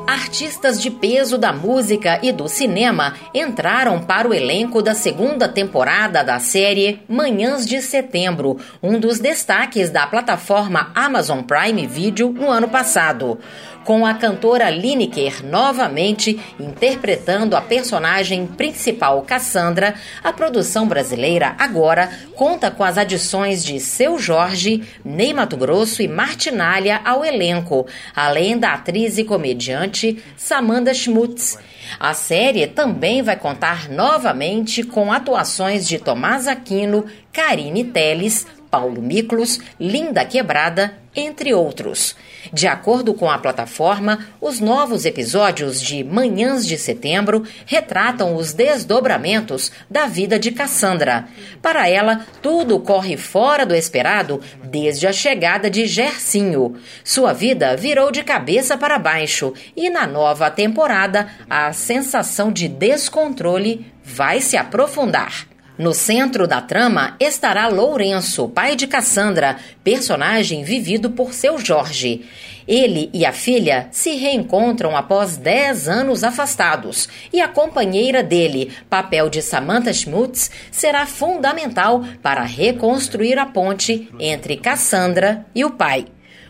Artistas 0.08 0.80
de 0.80 0.92
peso 0.92 1.36
da 1.36 1.52
música 1.52 2.20
e 2.22 2.32
do 2.32 2.48
cinema 2.48 3.16
entraram 3.34 4.00
para 4.00 4.28
o 4.28 4.34
elenco 4.34 4.80
da 4.80 4.94
segunda 4.94 5.50
temporada 5.50 6.24
da 6.24 6.40
série 6.40 7.02
Manhãs 7.10 7.66
de 7.66 7.82
Setembro, 7.82 8.60
um 8.84 9.00
dos 9.00 9.20
destaques 9.20 9.90
da 9.90 10.06
plataforma 10.06 10.92
Amazon 10.94 11.42
Prime 11.42 11.88
Video 11.88 12.32
no 12.32 12.52
ano 12.52 12.70
passado 12.70 13.40
com 13.86 14.06
a 14.06 14.16
cantora 14.16 14.70
Lineker 14.70 15.46
novamente 15.46 16.38
interpretando 16.60 17.56
a 17.56 17.62
personagem 17.62 18.48
principal 18.48 19.22
Cassandra, 19.22 19.94
a 20.24 20.34
produção 20.34 20.88
brasileira 20.88 21.56
agora 21.60 22.10
conta 22.36 22.72
com 22.72 22.84
as 22.84 22.98
adições 22.98 23.64
de 23.64 23.80
Seu 23.80 24.18
Jorge, 24.18 24.84
Ney 25.06 25.34
Mato 25.34 25.56
Grosso 25.56 26.02
e 26.02 26.08
Martinalha 26.08 27.00
ao 27.06 27.24
elenco, 27.24 27.86
além 28.16 28.58
da 28.58 28.74
atriz 28.74 29.18
e 29.20 29.24
comediante 29.24 30.22
Samantha 30.36 30.94
Schmutz. 30.94 31.58
A 32.00 32.16
série 32.16 32.66
também 32.66 33.22
vai 33.22 33.38
contar 33.38 33.88
novamente 33.90 34.82
com 34.82 35.14
atuações 35.14 35.88
de 35.88 36.00
Tomás 36.00 36.48
Aquino, 36.48 37.06
Karine 37.32 37.84
Teles, 37.84 38.48
Paulo 38.72 39.02
Miklos, 39.02 39.60
Linda 39.80 40.26
Quebrada, 40.26 41.05
entre 41.16 41.54
outros. 41.54 42.16
De 42.52 42.68
acordo 42.68 43.14
com 43.14 43.30
a 43.30 43.38
plataforma, 43.38 44.28
os 44.40 44.60
novos 44.60 45.06
episódios 45.06 45.82
de 45.82 46.04
Manhãs 46.04 46.66
de 46.66 46.78
Setembro 46.78 47.44
retratam 47.66 48.36
os 48.36 48.54
desdobramentos 48.54 49.72
da 49.90 50.06
vida 50.06 50.38
de 50.38 50.52
Cassandra. 50.52 51.28
Para 51.62 51.90
ela, 51.90 52.26
tudo 52.42 52.80
corre 52.80 53.18
fora 53.18 53.66
do 53.66 53.76
esperado 53.76 54.42
desde 54.64 55.08
a 55.08 55.14
chegada 55.14 55.70
de 55.70 55.86
Gercinho. 55.86 56.76
Sua 57.04 57.34
vida 57.34 57.76
virou 57.76 58.12
de 58.12 58.24
cabeça 58.24 58.78
para 58.78 59.00
baixo 59.00 59.54
e 59.76 59.90
na 59.90 60.06
nova 60.06 60.52
temporada 60.52 61.28
a 61.50 61.74
sensação 61.74 62.52
de 62.52 62.68
descontrole 62.68 63.92
vai 64.04 64.40
se 64.40 64.56
aprofundar. 64.56 65.55
No 65.78 65.94
centro 65.94 66.48
da 66.48 66.62
trama 66.62 67.18
estará 67.20 67.68
Lourenço, 67.68 68.48
pai 68.48 68.78
de 68.78 68.88
Cassandra, 68.88 69.58
personagem 69.84 70.64
vivido 70.64 71.12
por 71.12 71.34
seu 71.34 71.58
Jorge. 71.58 72.26
Ele 72.66 73.10
e 73.14 73.26
a 73.26 73.34
filha 73.34 73.90
se 73.92 74.12
reencontram 74.12 74.96
após 74.96 75.36
10 75.36 75.90
anos 75.90 76.24
afastados 76.24 77.10
e 77.32 77.42
a 77.42 77.50
companheira 77.50 78.24
dele, 78.24 78.72
papel 78.90 79.30
de 79.30 79.42
Samantha 79.42 79.92
Schmutz, 79.92 80.50
será 80.72 81.06
fundamental 81.06 82.06
para 82.24 82.44
reconstruir 82.44 83.38
a 83.38 83.46
ponte 83.46 84.10
entre 84.18 84.56
Cassandra 84.56 85.46
e 85.54 85.66
o 85.66 85.72
pai. 85.72 86.06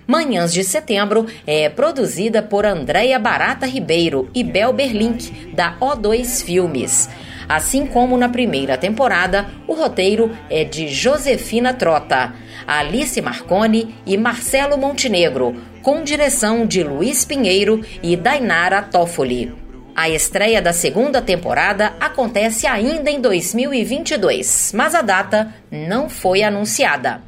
Manhãs 0.06 0.54
de 0.54 0.64
Setembro 0.64 1.26
é 1.48 1.68
produzida 1.68 2.44
por 2.44 2.64
Andréia 2.64 3.18
Barata 3.18 3.66
Ribeiro 3.66 4.30
e 4.36 4.44
Bel 4.44 4.72
Berlink, 4.72 5.52
da 5.56 5.76
O2 5.80 6.44
Filmes. 6.44 7.10
Assim 7.48 7.86
como 7.86 8.18
na 8.18 8.30
primeira 8.30 8.78
temporada, 8.78 9.48
o 9.68 9.74
roteiro 9.74 10.32
é 10.50 10.64
de 10.64 10.88
Josefina 10.88 11.74
Trota, 11.74 12.34
Alice 12.68 13.22
Marconi 13.22 13.96
e 14.06 14.18
Marcelo 14.18 14.78
Montenegro, 14.78 15.56
com 15.82 16.04
direção 16.04 16.66
de 16.66 16.84
Luiz 16.84 17.24
Pinheiro 17.24 17.82
e 18.02 18.16
Dainara 18.16 18.82
Toffoli. 18.82 19.54
A 19.96 20.10
estreia 20.10 20.62
da 20.62 20.74
segunda 20.74 21.22
temporada 21.22 21.94
acontece 22.00 22.68
ainda 22.68 23.10
em 23.10 23.22
2022, 23.22 24.74
mas 24.76 24.94
a 24.94 25.02
data 25.02 25.54
não 25.72 26.10
foi 26.10 26.44
anunciada. 26.44 27.22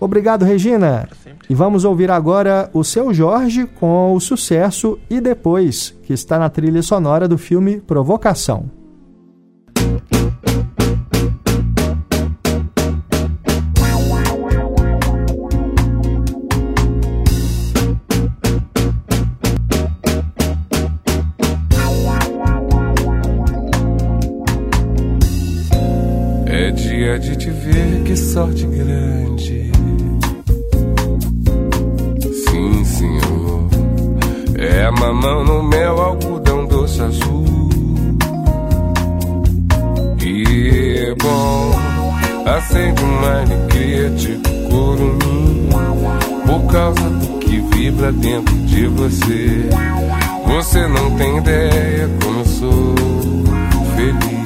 Obrigado, 0.00 0.44
Regina. 0.44 1.08
E 1.48 1.54
vamos 1.54 1.84
ouvir 1.84 2.10
agora 2.10 2.70
o 2.72 2.82
seu 2.82 3.12
Jorge 3.12 3.66
com 3.66 4.14
o 4.14 4.20
sucesso 4.20 4.98
E 5.10 5.20
Depois, 5.20 5.94
que 6.02 6.12
está 6.12 6.38
na 6.38 6.48
trilha 6.48 6.82
sonora 6.82 7.28
do 7.28 7.38
filme 7.38 7.80
Provocação. 7.80 8.77
De 27.16 27.36
te 27.36 27.50
ver, 27.50 28.02
que 28.04 28.16
sorte 28.16 28.66
grande. 28.66 29.70
Sim, 32.50 32.84
senhor. 32.84 33.68
É 34.58 34.90
mamão 34.90 35.44
no 35.44 35.62
mel, 35.62 36.00
algodão 36.00 36.66
doce 36.66 37.00
azul. 37.00 37.68
E 40.20 41.06
é 41.06 41.14
bom, 41.14 41.72
acende 42.44 43.02
uma 43.02 43.40
alegria 43.40 44.10
tipo 44.10 44.48
curumim. 44.68 45.68
Por 46.44 46.72
causa 46.72 47.08
do 47.10 47.38
que 47.38 47.60
vibra 47.60 48.12
dentro 48.12 48.54
de 48.66 48.86
você. 48.88 49.68
Você 50.46 50.88
não 50.88 51.16
tem 51.16 51.38
ideia 51.38 52.10
como 52.20 52.40
eu 52.40 52.44
sou 52.44 52.94
feliz. 53.96 54.37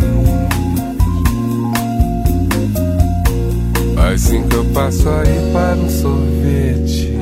Assim 4.12 4.46
que 4.46 4.56
eu 4.56 4.64
passo 4.66 5.08
aí 5.08 5.52
para 5.52 5.76
um 5.76 5.88
sorvete. 5.88 7.18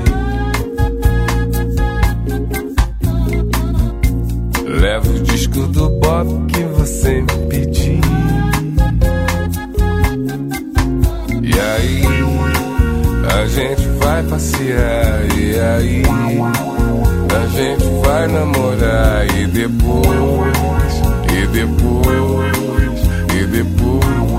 Levo 4.66 5.10
o 5.10 5.22
disco 5.22 5.66
do 5.68 5.88
Bob 5.90 6.46
que 6.52 6.64
você 6.64 7.20
me 7.20 7.46
pediu. 7.48 8.00
E 11.42 11.60
aí, 11.60 12.02
a 13.38 13.46
gente 13.46 13.88
vai 14.00 14.22
passear. 14.24 15.38
E 15.38 15.60
aí, 15.60 16.02
a 17.36 17.46
gente 17.46 17.84
vai 18.04 18.26
namorar. 18.26 19.26
E 19.38 19.46
depois 19.46 20.40
depois, 21.52 23.00
e 23.34 23.46
depois. 23.46 24.29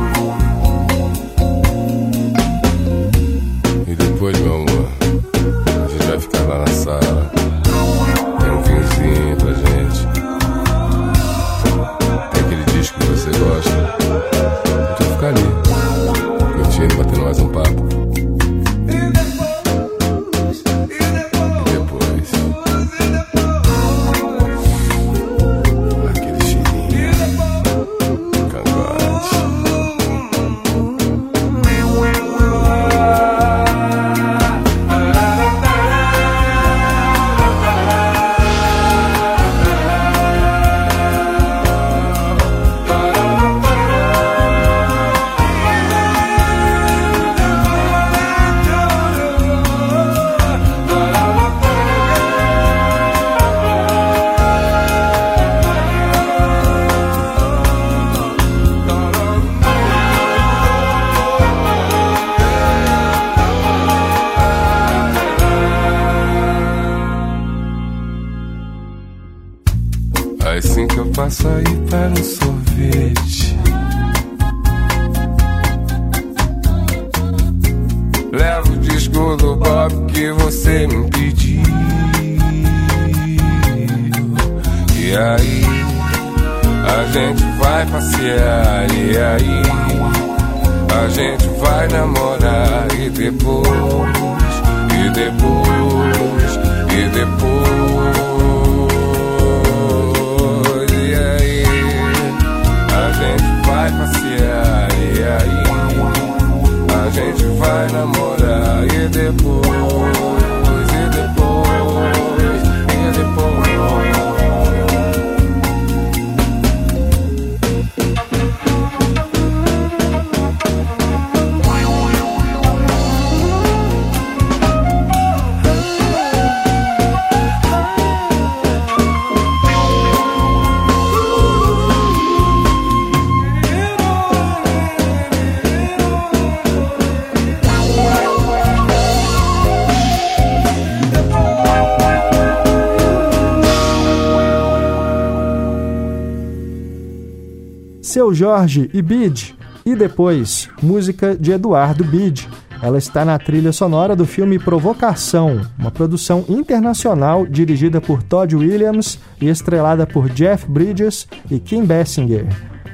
Seu 148.21 148.35
Jorge 148.35 148.87
e 148.93 149.01
Bid. 149.01 149.55
E 149.83 149.95
depois, 149.95 150.69
música 150.79 151.35
de 151.35 151.53
Eduardo 151.53 152.03
Bid. 152.03 152.47
Ela 152.79 152.99
está 152.99 153.25
na 153.25 153.39
trilha 153.39 153.71
sonora 153.71 154.15
do 154.15 154.27
filme 154.27 154.59
Provocação, 154.59 155.61
uma 155.75 155.89
produção 155.89 156.45
internacional 156.47 157.47
dirigida 157.47 157.99
por 157.99 158.21
Todd 158.21 158.55
Williams 158.55 159.17
e 159.41 159.49
estrelada 159.49 160.05
por 160.05 160.29
Jeff 160.29 160.69
Bridges 160.69 161.27
e 161.49 161.57
Kim 161.57 161.83
Basinger. 161.83 162.45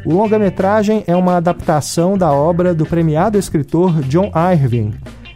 O 0.05 0.13
longa-metragem 0.13 1.03
é 1.05 1.13
uma 1.13 1.36
adaptação 1.36 2.17
da 2.17 2.32
obra 2.32 2.73
do 2.73 2.86
premiado 2.86 3.38
escritor 3.38 4.01
John 4.03 4.32
Irving 4.53 4.93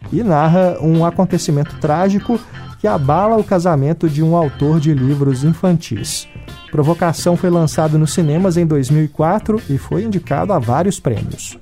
e 0.09 0.23
narra 0.23 0.77
um 0.79 1.05
acontecimento 1.05 1.75
trágico 1.81 2.39
que 2.79 2.87
abala 2.87 3.35
o 3.35 3.43
casamento 3.43 4.09
de 4.09 4.23
um 4.23 4.37
autor 4.37 4.79
de 4.79 4.93
livros 4.93 5.43
infantis. 5.43 6.29
Provocação 6.71 7.35
foi 7.35 7.49
lançado 7.49 7.99
nos 7.99 8.13
cinemas 8.13 8.55
em 8.55 8.65
2004 8.65 9.61
e 9.69 9.77
foi 9.77 10.05
indicado 10.05 10.53
a 10.53 10.57
vários 10.57 11.01
prêmios. 11.01 11.59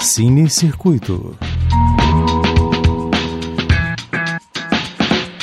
Cine 0.00 0.48
Circuito. 0.48 1.36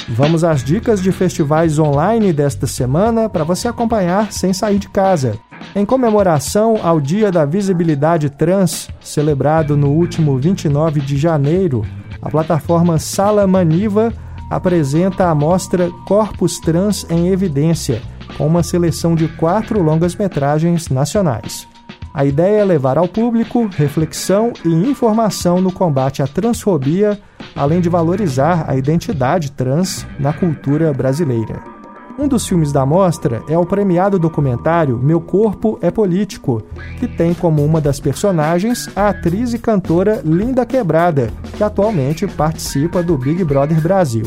Vamos 0.10 0.44
às 0.44 0.64
dicas 0.64 1.00
de 1.00 1.12
festivais 1.12 1.78
online 1.78 2.34
desta 2.34 2.66
semana 2.66 3.30
para 3.30 3.44
você 3.44 3.68
acompanhar 3.68 4.32
sem 4.32 4.52
sair 4.52 4.80
de 4.80 4.90
casa. 4.90 5.38
Em 5.76 5.86
comemoração 5.86 6.80
ao 6.82 7.00
Dia 7.00 7.32
da 7.32 7.46
Visibilidade 7.46 8.32
Trans, 8.32 8.90
celebrado 9.00 9.78
no 9.78 9.90
último 9.90 10.38
29 10.38 11.02
de 11.02 11.18
janeiro, 11.18 11.86
a 12.22 12.30
plataforma 12.30 12.98
Sala 12.98 13.46
Maniva 13.46 14.12
apresenta 14.50 15.30
a 15.30 15.36
mostra 15.36 15.90
Corpus 16.06 16.60
Trans 16.60 17.06
em 17.10 17.30
Evidência, 17.30 18.02
com 18.38 18.48
uma 18.48 18.64
seleção 18.64 19.16
de 19.16 19.28
quatro 19.28 19.82
longas-metragens 19.82 20.90
nacionais. 20.90 21.68
A 22.14 22.24
ideia 22.24 22.62
é 22.62 22.64
levar 22.64 22.98
ao 22.98 23.10
público 23.10 23.68
reflexão 23.68 24.54
e 24.64 24.70
informação 24.70 25.60
no 25.60 25.72
combate 25.72 26.24
à 26.24 26.28
transfobia, 26.28 27.20
além 27.54 27.82
de 27.82 27.90
valorizar 27.90 28.66
a 28.70 28.78
identidade 28.78 29.52
trans 29.52 30.08
na 30.18 30.32
cultura 30.32 30.94
brasileira. 30.94 31.75
Um 32.18 32.30
dos 32.30 32.48
filmes 32.48 32.72
da 32.72 32.86
mostra 32.86 33.44
é 33.50 33.58
o 33.58 33.66
premiado 33.66 34.18
documentário 34.18 34.98
Meu 34.98 35.20
Corpo 35.20 35.78
é 35.82 35.92
Político, 35.92 36.64
que 36.98 37.10
tem 37.10 37.34
como 37.34 37.64
uma 37.64 37.82
das 37.82 38.00
personagens 38.00 38.90
a 38.96 39.10
atriz 39.10 39.54
e 39.54 39.60
cantora 39.60 40.22
Linda 40.24 40.66
Quebrada, 40.66 41.30
que 41.58 41.64
atualmente 41.64 42.26
participa 42.26 43.04
do 43.04 43.18
Big 43.18 43.44
Brother 43.44 43.82
Brasil. 43.82 44.26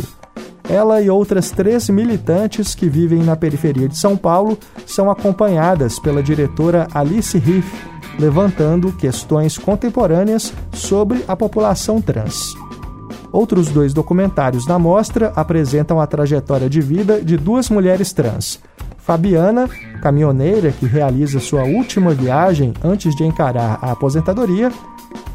Ela 0.68 1.01
e 1.01 1.09
outras 1.09 1.51
três 1.51 1.89
militantes 1.89 2.74
que 2.74 2.91
vivem 2.91 3.22
na 3.22 3.34
periferia 3.34 3.89
de 3.89 3.97
São 3.97 4.18
Paulo 4.18 4.59
são 4.86 5.11
acompanhadas 5.11 5.99
pela 5.99 6.22
diretora 6.22 6.86
Alice 6.93 7.39
Riff, 7.39 7.74
levantando 8.18 8.93
questões 8.93 9.57
contemporâneas 9.57 10.53
sobre 10.74 11.24
a 11.26 11.34
população 11.34 12.03
trans. 12.03 12.55
Outros 13.33 13.68
dois 13.68 13.93
documentários 13.93 14.64
da 14.64 14.79
mostra 14.79 15.33
apresentam 15.37 16.01
a 16.01 16.07
trajetória 16.07 16.68
de 16.68 16.81
vida 16.81 17.20
de 17.20 17.37
duas 17.37 17.68
mulheres 17.68 18.12
trans. 18.12 18.61
Fabiana, 18.99 19.68
caminhoneira 20.03 20.72
que 20.72 20.87
realiza 20.87 21.41
sua 21.41 21.64
última 21.64 22.12
viagem 22.12 22.72
antes 22.83 23.14
de 23.14 23.24
encarar 23.24 23.79
a 23.81 23.93
aposentadoria, 23.93 24.70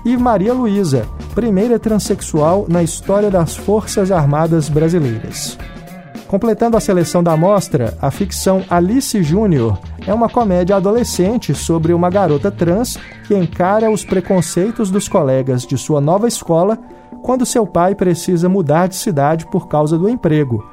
e 0.06 0.18
Maria 0.18 0.54
Luísa, 0.54 1.08
primeira 1.34 1.80
transexual 1.80 2.66
na 2.68 2.84
história 2.84 3.32
das 3.32 3.56
Forças 3.56 4.12
Armadas 4.12 4.68
Brasileiras. 4.68 5.58
Completando 6.28 6.76
a 6.76 6.80
seleção 6.80 7.24
da 7.24 7.38
mostra, 7.38 7.98
a 8.02 8.10
ficção 8.12 8.66
Alice 8.70 9.22
Júnior 9.24 9.80
é 10.06 10.14
uma 10.14 10.28
comédia 10.28 10.76
adolescente 10.76 11.54
sobre 11.54 11.94
uma 11.94 12.10
garota 12.10 12.52
trans 12.52 12.98
que 13.28 13.36
encara 13.36 13.90
os 13.90 14.04
preconceitos 14.04 14.90
dos 14.90 15.08
colegas 15.08 15.66
de 15.66 15.78
sua 15.78 16.02
nova 16.02 16.28
escola 16.28 16.78
quando 17.24 17.46
seu 17.46 17.66
pai 17.66 17.96
precisa 17.96 18.48
mudar 18.48 18.88
de 18.88 18.96
cidade 18.96 19.48
por 19.48 19.68
causa 19.68 19.98
do 19.98 20.08
emprego. 20.08 20.64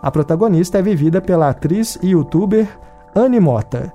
A 0.00 0.10
protagonista 0.10 0.78
é 0.78 0.82
vivida 0.82 1.20
pela 1.20 1.48
atriz 1.48 1.98
e 2.02 2.10
youtuber 2.10 2.68
Anne 3.16 3.40
Mota. 3.40 3.92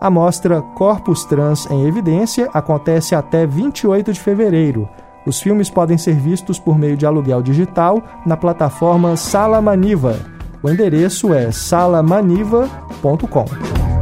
A 0.00 0.08
mostra 0.08 0.62
Corpus 0.62 1.24
Trans 1.24 1.70
em 1.70 1.86
Evidência 1.86 2.48
acontece 2.54 3.14
até 3.14 3.46
28 3.46 4.12
de 4.12 4.20
fevereiro. 4.20 4.88
Os 5.26 5.40
filmes 5.40 5.68
podem 5.68 5.98
ser 5.98 6.14
vistos 6.14 6.58
por 6.58 6.78
meio 6.78 6.96
de 6.96 7.06
aluguel 7.06 7.42
digital 7.42 8.02
na 8.24 8.36
plataforma 8.36 9.16
Sala 9.16 9.60
Maniva. 9.60 10.16
O 10.62 10.70
endereço 10.70 11.34
é 11.34 11.50
salamaniva.com. 11.50 14.01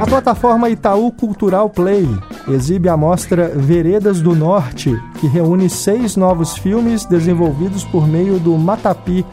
A 0.00 0.06
plataforma 0.06 0.70
Itaú 0.70 1.10
Cultural 1.10 1.68
Play 1.68 2.08
exibe 2.48 2.88
a 2.88 2.96
mostra 2.96 3.48
Veredas 3.48 4.20
do 4.20 4.34
Norte, 4.34 4.96
que 5.20 5.26
reúne 5.26 5.68
seis 5.68 6.16
novos 6.16 6.56
filmes 6.56 7.04
desenvolvidos 7.04 7.84
por 7.84 8.06
meio 8.06 8.38
do 8.38 8.56
Matapi, 8.56 9.26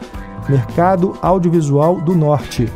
Mercado 0.48 1.16
Audiovisual 1.22 2.00
do 2.00 2.14
Norte, 2.14 2.68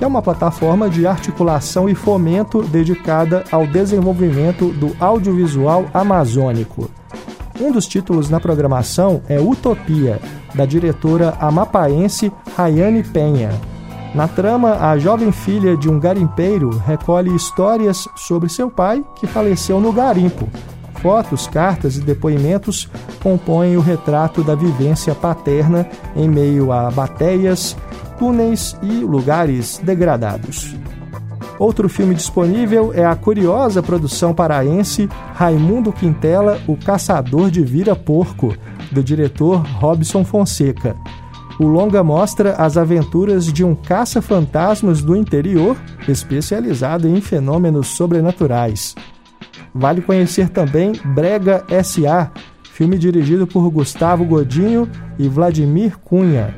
é 0.00 0.06
uma 0.06 0.20
plataforma 0.20 0.90
de 0.90 1.06
articulação 1.06 1.88
e 1.88 1.94
fomento 1.94 2.62
dedicada 2.62 3.44
ao 3.50 3.66
desenvolvimento 3.66 4.70
do 4.72 4.94
audiovisual 5.00 5.86
amazônico. 5.94 6.90
Um 7.58 7.72
dos 7.72 7.86
títulos 7.86 8.28
na 8.28 8.38
programação 8.38 9.22
é 9.28 9.40
Utopia, 9.40 10.20
da 10.54 10.66
diretora 10.66 11.34
amapaense 11.40 12.30
Rayane 12.54 13.02
Penha. 13.02 13.50
Na 14.16 14.26
trama, 14.26 14.78
a 14.80 14.96
jovem 14.96 15.30
filha 15.30 15.76
de 15.76 15.90
um 15.90 16.00
garimpeiro 16.00 16.70
recolhe 16.70 17.36
histórias 17.36 18.08
sobre 18.16 18.48
seu 18.48 18.70
pai 18.70 19.04
que 19.14 19.26
faleceu 19.26 19.78
no 19.78 19.92
garimpo. 19.92 20.48
Fotos, 21.02 21.46
cartas 21.46 21.98
e 21.98 22.00
depoimentos 22.00 22.88
compõem 23.22 23.76
o 23.76 23.80
retrato 23.82 24.42
da 24.42 24.54
vivência 24.54 25.14
paterna 25.14 25.86
em 26.16 26.26
meio 26.30 26.72
a 26.72 26.90
bateias, 26.90 27.76
túneis 28.18 28.74
e 28.82 29.00
lugares 29.00 29.82
degradados. 29.84 30.74
Outro 31.58 31.86
filme 31.86 32.14
disponível 32.14 32.94
é 32.94 33.04
a 33.04 33.14
curiosa 33.14 33.82
produção 33.82 34.32
paraense 34.32 35.10
Raimundo 35.34 35.92
Quintela, 35.92 36.58
O 36.66 36.74
Caçador 36.74 37.50
de 37.50 37.62
Vira 37.62 37.94
Porco, 37.94 38.56
do 38.90 39.04
diretor 39.04 39.58
Robson 39.78 40.24
Fonseca. 40.24 40.96
O 41.58 41.66
longa 41.66 42.04
mostra 42.04 42.52
as 42.56 42.76
aventuras 42.76 43.50
de 43.50 43.64
um 43.64 43.74
caça-fantasmas 43.74 45.00
do 45.00 45.16
interior 45.16 45.76
especializado 46.06 47.08
em 47.08 47.20
fenômenos 47.20 47.88
sobrenaturais. 47.88 48.94
Vale 49.74 50.02
conhecer 50.02 50.48
também 50.50 50.92
Brega 51.04 51.64
S.A., 51.68 52.30
filme 52.72 52.98
dirigido 52.98 53.46
por 53.46 53.70
Gustavo 53.70 54.24
Godinho 54.24 54.88
e 55.18 55.28
Vladimir 55.28 55.98
Cunha. 55.98 56.54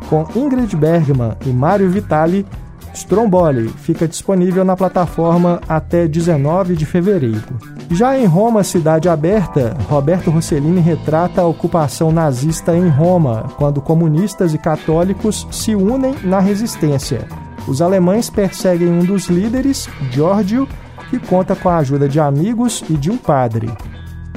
Com 0.09 0.28
Ingrid 0.36 0.76
Bergman 0.76 1.36
e 1.43 1.49
Mário 1.49 1.89
Vitali, 1.89 2.45
Stromboli 2.93 3.69
fica 3.69 4.07
disponível 4.07 4.63
na 4.63 4.78
plataforma 4.78 5.59
até 5.67 6.07
19 6.07 6.76
de 6.76 6.86
fevereiro. 6.86 7.41
Já 7.89 8.15
em 8.15 8.26
Roma, 8.26 8.63
Cidade 8.63 9.09
Aberta, 9.09 9.76
Roberto 9.89 10.30
Rossellini 10.30 10.80
retrata 10.80 11.41
a 11.41 11.47
ocupação 11.47 12.11
nazista 12.11 12.78
em 12.78 12.88
Roma, 12.88 13.45
quando 13.57 13.82
comunistas 13.82 14.53
e 14.53 14.59
católicos 14.59 15.47
se 15.49 15.74
unem 15.74 16.13
na 16.24 16.39
resistência 16.39 17.28
os 17.68 17.82
alemães 17.82 18.30
perseguem 18.30 18.89
um 18.89 19.05
dos 19.05 19.28
líderes, 19.28 19.88
Giorgio, 20.11 20.68
que 21.09 21.20
conta 21.20 21.55
com 21.55 21.70
a 21.70 21.78
ajuda 21.78 22.09
de 22.09 22.20
amigos 22.20 22.84
e 22.89 22.93
de 22.93 23.11
um 23.11 23.18
padre. 23.18 23.72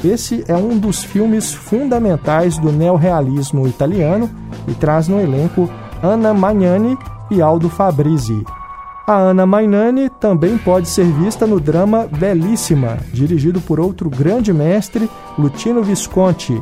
Esse 0.05 0.45
é 0.47 0.55
um 0.55 0.79
dos 0.79 1.03
filmes 1.03 1.55
fundamentais 1.55 2.59
do 2.59 2.71
neorrealismo 2.71 3.67
italiano 3.67 4.31
e 4.69 4.75
traz 4.75 5.09
no 5.09 5.19
elenco 5.19 5.71
Anna 6.03 6.35
Magnani 6.35 6.99
e 7.31 7.41
Aldo 7.41 7.69
Fabrizi. 7.69 8.45
A 9.07 9.17
Anna 9.17 9.47
Magnani 9.47 10.11
também 10.11 10.59
pode 10.59 10.89
ser 10.89 11.07
vista 11.07 11.47
no 11.47 11.59
drama 11.59 12.09
Belíssima, 12.19 12.99
dirigido 13.13 13.61
por 13.61 13.81
outro 13.81 14.11
grande 14.11 14.53
mestre, 14.53 15.09
Lutino 15.39 15.83
Visconti. 15.83 16.61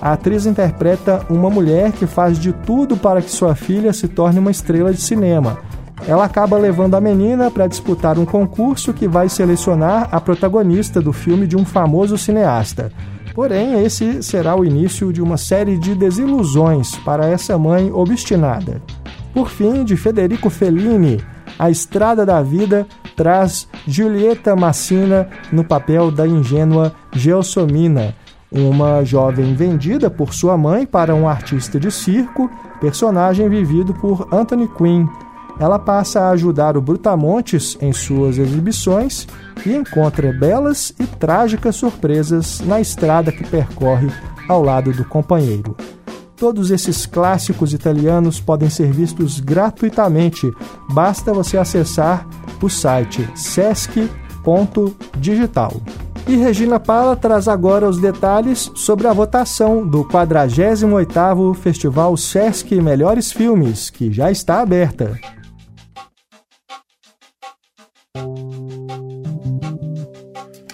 A 0.00 0.12
atriz 0.12 0.46
interpreta 0.46 1.26
uma 1.28 1.50
mulher 1.50 1.92
que 1.92 2.06
faz 2.06 2.38
de 2.38 2.52
tudo 2.52 2.96
para 2.96 3.20
que 3.20 3.30
sua 3.30 3.54
filha 3.54 3.92
se 3.92 4.08
torne 4.08 4.38
uma 4.38 4.50
estrela 4.50 4.92
de 4.92 5.00
cinema, 5.00 5.58
ela 6.06 6.24
acaba 6.24 6.56
levando 6.56 6.94
a 6.94 7.00
menina 7.00 7.50
para 7.50 7.66
disputar 7.66 8.18
um 8.18 8.24
concurso 8.24 8.92
que 8.92 9.06
vai 9.06 9.28
selecionar 9.28 10.08
a 10.10 10.20
protagonista 10.20 11.00
do 11.00 11.12
filme 11.12 11.46
de 11.46 11.56
um 11.56 11.64
famoso 11.64 12.16
cineasta. 12.16 12.92
Porém, 13.34 13.84
esse 13.84 14.22
será 14.22 14.56
o 14.56 14.64
início 14.64 15.12
de 15.12 15.22
uma 15.22 15.36
série 15.36 15.78
de 15.78 15.94
desilusões 15.94 16.96
para 16.96 17.26
essa 17.26 17.56
mãe 17.56 17.90
obstinada. 17.92 18.82
Por 19.32 19.48
fim, 19.48 19.84
de 19.84 19.96
Federico 19.96 20.50
Fellini, 20.50 21.22
A 21.58 21.70
Estrada 21.70 22.26
da 22.26 22.42
Vida 22.42 22.86
traz 23.14 23.68
Giulietta 23.86 24.56
Massina 24.56 25.28
no 25.52 25.62
papel 25.62 26.10
da 26.10 26.26
ingênua 26.26 26.92
Gelsomina, 27.12 28.14
uma 28.50 29.04
jovem 29.04 29.54
vendida 29.54 30.10
por 30.10 30.34
sua 30.34 30.56
mãe 30.56 30.84
para 30.84 31.14
um 31.14 31.28
artista 31.28 31.78
de 31.78 31.90
circo, 31.90 32.50
personagem 32.80 33.48
vivido 33.48 33.94
por 33.94 34.26
Anthony 34.32 34.66
Quinn 34.66 35.06
ela 35.60 35.78
passa 35.78 36.22
a 36.22 36.30
ajudar 36.30 36.76
o 36.78 36.80
Brutamontes 36.80 37.76
em 37.82 37.92
suas 37.92 38.38
exibições 38.38 39.28
e 39.64 39.74
encontra 39.74 40.32
belas 40.32 40.94
e 40.98 41.06
trágicas 41.06 41.76
surpresas 41.76 42.60
na 42.60 42.80
estrada 42.80 43.30
que 43.30 43.46
percorre 43.46 44.08
ao 44.48 44.62
lado 44.62 44.90
do 44.90 45.04
companheiro. 45.04 45.76
Todos 46.34 46.70
esses 46.70 47.04
clássicos 47.04 47.74
italianos 47.74 48.40
podem 48.40 48.70
ser 48.70 48.90
vistos 48.90 49.38
gratuitamente, 49.38 50.50
basta 50.94 51.34
você 51.34 51.58
acessar 51.58 52.26
o 52.62 52.70
site 52.70 53.28
sesc.digital. 53.34 55.74
E 56.26 56.36
Regina 56.36 56.80
Pala 56.80 57.14
traz 57.16 57.48
agora 57.48 57.86
os 57.86 57.98
detalhes 57.98 58.72
sobre 58.74 59.06
a 59.06 59.12
votação 59.12 59.86
do 59.86 60.04
48º 60.04 61.54
Festival 61.54 62.16
Sesc 62.16 62.80
Melhores 62.80 63.30
Filmes, 63.30 63.90
que 63.90 64.10
já 64.10 64.30
está 64.30 64.62
aberta. 64.62 65.20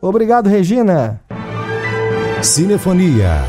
Obrigado, 0.00 0.48
Regina. 0.48 1.20
Cinefonia. 2.42 3.44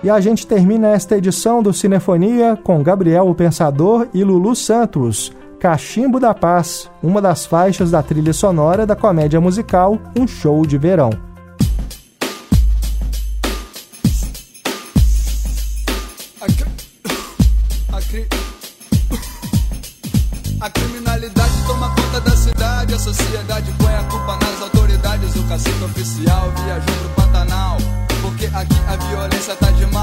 E 0.00 0.08
a 0.08 0.20
gente 0.20 0.46
termina 0.46 0.86
esta 0.90 1.16
edição 1.16 1.60
do 1.60 1.72
Cinefonia 1.72 2.56
com 2.62 2.80
Gabriel 2.80 3.28
o 3.28 3.34
Pensador 3.34 4.06
e 4.14 4.22
Lulu 4.22 4.54
Santos, 4.54 5.32
Cachimbo 5.58 6.20
da 6.20 6.32
Paz, 6.32 6.88
uma 7.02 7.20
das 7.20 7.44
faixas 7.44 7.90
da 7.90 8.04
trilha 8.04 8.32
sonora 8.32 8.86
da 8.86 8.94
comédia 8.94 9.40
musical 9.40 9.98
Um 10.16 10.28
Show 10.28 10.64
de 10.64 10.78
Verão. 10.78 11.10
A 29.46 29.54
violência 29.54 29.56
tá 29.56 29.70
demais. 29.70 29.95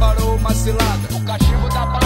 Preparou 0.00 0.36
uma 0.36 0.54
cilada. 0.54 1.14
O 1.14 1.24
cachimbo 1.24 1.68
da 1.68 1.99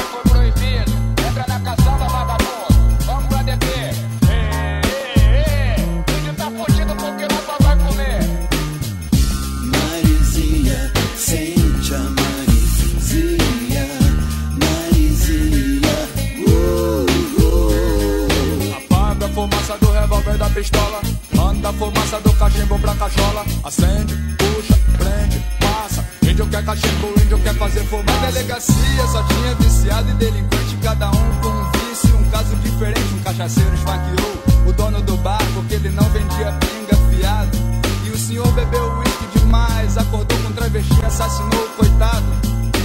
e 30.02 30.14
delinquente. 30.14 30.76
Cada 30.82 31.08
um 31.10 31.40
com 31.40 31.48
um 31.48 31.70
vício, 31.72 32.16
um 32.16 32.30
caso 32.30 32.56
diferente. 32.56 33.14
Um 33.14 33.22
cachaceiro 33.22 33.74
esfaqueou 33.74 34.42
o 34.66 34.72
dono 34.72 35.00
do 35.02 35.16
bar 35.18 35.42
porque 35.54 35.74
ele 35.74 35.90
não 35.90 36.04
vendia 36.10 36.52
pinga 36.52 36.96
fiado. 37.10 37.58
E 38.04 38.10
o 38.10 38.18
senhor 38.18 38.50
bebeu 38.52 38.98
uísque 38.98 39.38
demais. 39.38 39.96
Acordou 39.96 40.38
com 40.38 40.52
travesti, 40.52 41.04
assassinou 41.04 41.64
o 41.64 41.68
coitado. 41.76 42.26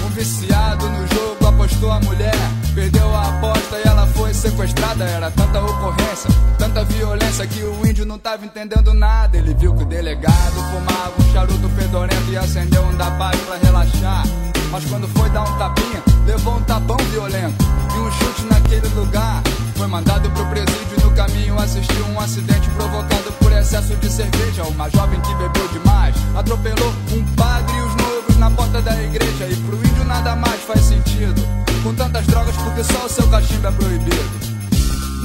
Um 0.05 0.09
viciado 0.11 0.89
no 0.89 1.07
jogo 1.07 1.47
apostou 1.47 1.91
a 1.91 1.99
mulher. 1.99 2.35
Perdeu 2.75 3.13
a 3.15 3.27
aposta 3.27 3.77
e 3.83 3.87
ela 3.87 4.05
foi 4.07 4.33
sequestrada. 4.33 5.03
Era 5.03 5.31
tanta 5.31 5.61
ocorrência, 5.61 6.29
tanta 6.57 6.83
violência 6.85 7.47
que 7.47 7.63
o 7.63 7.87
índio 7.87 8.05
não 8.05 8.19
tava 8.19 8.45
entendendo 8.45 8.93
nada. 8.93 9.37
Ele 9.37 9.53
viu 9.55 9.73
que 9.73 9.83
o 9.83 9.85
delegado 9.87 10.55
fumava 10.71 11.13
um 11.19 11.33
charuto 11.33 11.69
fedorento 11.69 12.31
e 12.31 12.37
acendeu 12.37 12.83
um 12.83 12.95
da 12.95 13.09
paz 13.11 13.39
pra 13.41 13.57
relaxar. 13.57 14.48
Mas 14.71 14.85
quando 14.85 15.07
foi 15.09 15.29
dar 15.29 15.43
um 15.43 15.57
tapinha, 15.57 16.03
levou 16.25 16.57
um 16.57 16.61
tapão 16.61 16.97
violento 17.11 17.65
e 17.95 17.99
um 17.99 18.11
chute 18.11 18.43
naquele 18.43 18.87
lugar. 18.89 19.41
Foi 19.75 19.87
mandado 19.87 20.29
pro 20.31 20.45
presídio 20.45 20.97
e 20.97 21.03
no 21.03 21.11
caminho 21.11 21.57
assistiu 21.57 22.05
um 22.07 22.19
acidente 22.19 22.69
provocado 22.71 23.31
por 23.39 23.51
excesso 23.51 23.95
de 23.95 24.09
cerveja. 24.11 24.63
Uma 24.63 24.89
jovem 24.89 25.19
que 25.21 25.33
bebeu 25.35 25.67
demais 25.69 26.15
atropelou 26.35 26.93
um 27.11 27.23
padre 27.35 27.75
e 27.75 27.81
os 27.81 27.95
noivos 27.95 28.37
na 28.37 28.51
porta 28.51 28.81
da 28.81 29.01
igreja. 29.01 29.47
E 29.49 29.55
pro 29.55 29.75
índio 29.75 30.03
nada 30.05 30.35
mais 30.35 30.61
faz 30.61 30.81
sentido. 30.81 31.41
Com 31.83 31.95
tantas 31.95 32.27
drogas, 32.27 32.55
porque 32.57 32.83
só 32.83 33.05
o 33.05 33.09
seu 33.09 33.27
cachimbo 33.29 33.67
é 33.67 33.71
proibido. 33.71 34.29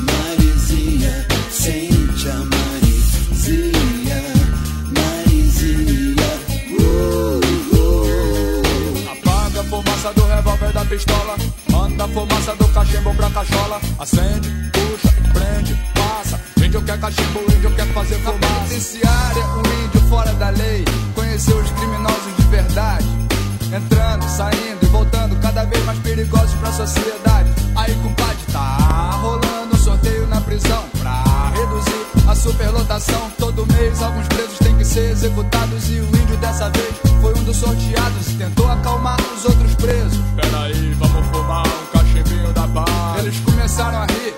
Marizinha, 0.07 1.27
sente 1.51 2.29
a 2.29 2.35
Marizinha, 2.35 2.64
pistola. 10.95 11.37
Manda 11.71 12.07
fumaça 12.09 12.55
do 12.55 12.69
cachimbo 12.69 13.15
pra 13.15 13.29
cachola. 13.31 13.81
Acende, 13.99 14.49
puxa, 14.73 15.15
prende, 15.33 15.75
passa. 15.95 16.41
Índio 16.65 16.83
quer 16.83 17.01
cachimbo, 17.01 17.41
índio 17.53 17.71
quer 17.75 17.87
fazer 17.93 18.15
fumaça. 18.17 18.39
Na 18.39 18.59
penitenciária, 18.61 19.47
o 19.57 19.85
índio 19.85 20.01
fora 20.09 20.33
da 20.35 20.51
lei. 20.51 20.85
Conheceu 21.15 21.57
os 21.59 21.71
criminosos 21.73 22.37
de 22.37 22.43
verdade. 22.45 23.07
Entrando, 23.73 24.23
saindo 24.29 24.79
e 24.83 24.87
voltando, 24.87 25.37
cada 25.41 25.65
vez 25.65 25.85
mais 25.85 25.99
perigosos 25.99 26.55
pra 26.61 26.73
sociedade. 26.73 27.51
Aí, 27.75 27.93
compadre, 27.97 28.45
tá 28.53 29.11
rolando 29.21 29.77
sorteio 29.77 30.29
na 30.29 30.41
prisão 30.41 30.85
pra 31.01 31.51
reduzir 31.57 32.29
a 32.29 32.35
superlotação. 32.37 33.31
Todo 33.37 33.67
mês, 33.67 34.01
alguns 34.01 34.29
deputados 34.95 35.91
e 35.91 35.95
o 35.95 36.07
índio 36.07 36.37
dessa 36.37 36.71
vez 36.71 36.95
foi 37.21 37.35
um 37.35 37.43
dos 37.43 37.57
sorteados 37.57 38.29
e 38.31 38.35
tentou 38.35 38.71
acalmar 38.71 39.17
os 39.37 39.45
outros 39.45 39.75
presos. 39.75 40.21
Peraí, 40.37 40.95
vamos 40.95 41.27
fumar 41.27 41.67
um 41.67 41.99
cachimbinho 41.99 42.53
da 42.53 42.65
barra. 42.69 43.19
Eles 43.19 43.41
começaram 43.41 43.99
a 43.99 44.07
rir 44.07 44.35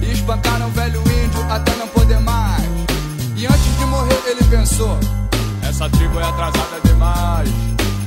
e 0.00 0.10
espancaram 0.10 0.68
o 0.68 0.70
velho 0.70 1.00
índio 1.00 1.52
até 1.52 1.76
não 1.76 1.86
poder 1.88 2.18
mais. 2.20 2.64
E 3.36 3.46
antes 3.46 3.78
de 3.78 3.84
morrer 3.84 4.22
ele 4.26 4.44
pensou: 4.44 4.98
essa 5.62 5.90
tribo 5.90 6.18
é 6.18 6.24
atrasada 6.24 6.80
demais. 6.84 7.50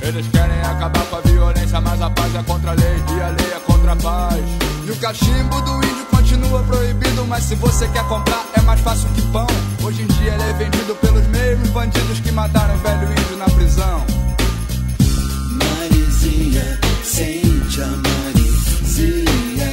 Eles 0.02 0.26
querem 0.26 0.60
acabar 0.62 1.04
com 1.06 1.16
a 1.16 1.20
violência, 1.20 1.80
mas 1.80 2.02
a 2.02 2.10
paz 2.10 2.34
é 2.34 2.42
contra 2.42 2.72
a 2.72 2.74
lei 2.74 3.02
e 3.16 3.20
a 3.20 3.28
lei 3.28 3.52
é 3.54 3.60
contra 3.60 3.92
a 3.92 3.96
paz. 3.96 4.42
E 4.84 4.90
o 4.90 4.96
cachimbo 4.96 5.60
do 5.60 5.76
índio 5.76 6.06
continua 6.32 6.62
proibido, 6.62 7.26
mas 7.26 7.44
se 7.44 7.54
você 7.56 7.86
quer 7.88 8.04
comprar 8.08 8.46
é 8.54 8.60
mais 8.62 8.80
fácil 8.80 9.08
que 9.10 9.20
pão. 9.30 9.46
Hoje 9.82 10.02
em 10.02 10.06
dia 10.06 10.32
ele 10.32 10.42
é 10.42 10.52
vendido 10.54 10.94
pelos 10.96 11.26
mesmos 11.26 11.68
bandidos 11.68 12.20
que 12.20 12.32
mataram 12.32 12.74
o 12.74 12.78
velho 12.78 13.10
índio 13.10 13.36
na 13.36 13.44
prisão. 13.44 14.06
Marizinha, 15.50 16.80
sente 17.04 17.82
a 17.82 17.86
Marizinha, 17.86 19.72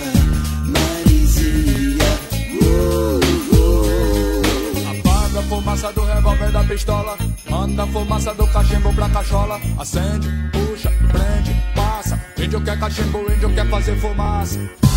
Marizinha, 0.66 2.20
uh, 2.62 3.20
uh. 3.56 5.00
Apaga 5.00 5.40
a 5.40 5.44
fumaça 5.44 5.94
do 5.94 6.04
revólver 6.04 6.52
da 6.52 6.64
pistola, 6.66 7.18
manda 7.50 7.84
a 7.84 7.88
fumaça 7.88 8.34
do 8.34 8.46
cachimbo 8.48 8.94
pra 8.94 9.10
cachola. 9.10 9.62
Acende, 9.78 10.30
puxa, 10.52 10.92
prende, 11.10 11.56
passa. 11.74 12.20
Índio 12.38 12.62
quer 12.62 12.78
cachimbo, 12.78 13.20
índio 13.32 13.54
quer 13.54 13.70
fazer 13.70 13.98
fumaça. 13.98 14.89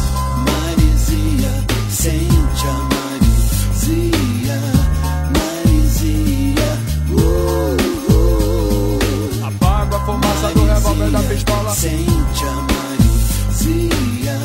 Revólver 11.03 11.11
da 11.11 11.23
pistola. 11.23 11.75
Sente 11.75 12.45
a 12.45 12.53
Marizinha, 12.73 14.39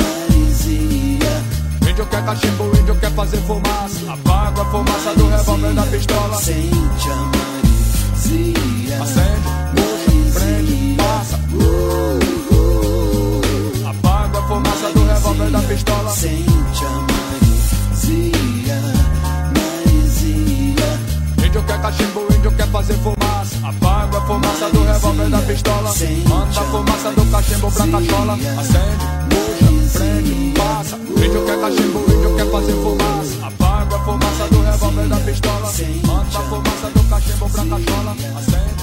Marizinha. 0.00 1.44
Índio 1.90 2.06
quer 2.06 2.24
cachimbo, 2.24 2.64
índio 2.78 2.96
quer 2.96 3.10
fazer 3.12 3.38
fumaça. 3.38 4.12
Apaga 4.12 4.62
a 4.62 4.64
fumaça 4.66 5.14
do 5.14 5.28
revólver 5.28 5.74
da 5.74 5.82
pistola. 5.84 6.36
Sente 6.36 7.10
a 7.10 7.16
Marizinha, 7.16 9.02
Acende, 9.02 9.48
puxa, 9.74 10.38
prende, 10.38 10.96
passa. 10.96 11.36
uh, 11.54 12.18
uh. 12.54 13.88
Apaga 13.88 14.38
a 14.38 14.42
fumaça 14.42 14.92
do 14.92 15.04
revólver 15.06 15.50
da 15.50 15.60
pistola. 15.62 16.10
Sente 16.10 16.84
a 16.84 16.90
Marizinha, 18.00 18.80
Marizinha. 19.54 21.00
Índio 21.46 21.62
quer 21.64 21.80
cachimbo, 21.80 22.26
índio 22.34 22.52
quer 22.52 22.68
fazer 22.68 22.94
fumaça. 22.94 23.17
Apaga 23.68 24.16
a 24.16 24.20
fumaça 24.22 24.70
do 24.70 24.82
revólver 24.82 25.28
da 25.28 25.38
pistola. 25.42 25.92
Manda 26.26 26.60
a 26.60 26.64
fumaça 26.64 27.10
do 27.10 27.30
cachimbo 27.30 27.70
pra 27.70 27.86
cachola. 27.86 28.32
Acende, 28.58 29.06
puxa, 29.28 29.98
prende, 29.98 30.54
passa. 30.56 30.96
Índio 30.96 31.44
quer 31.44 31.60
cachimbo, 31.60 31.98
índio 32.10 32.34
quer 32.34 32.50
fazer 32.50 32.72
fumaça. 32.72 33.46
Apaga 33.46 33.96
a 33.96 34.04
fumaça 34.04 34.48
do 34.48 34.62
revólver 34.62 35.08
da 35.08 35.16
pistola. 35.16 35.72
Manda 36.06 36.38
a 36.38 36.42
fumaça 36.42 36.90
do 36.94 37.02
cachimbo 37.10 37.50
pra 37.50 37.64
cachola. 37.66 38.12
Acende, 38.38 38.77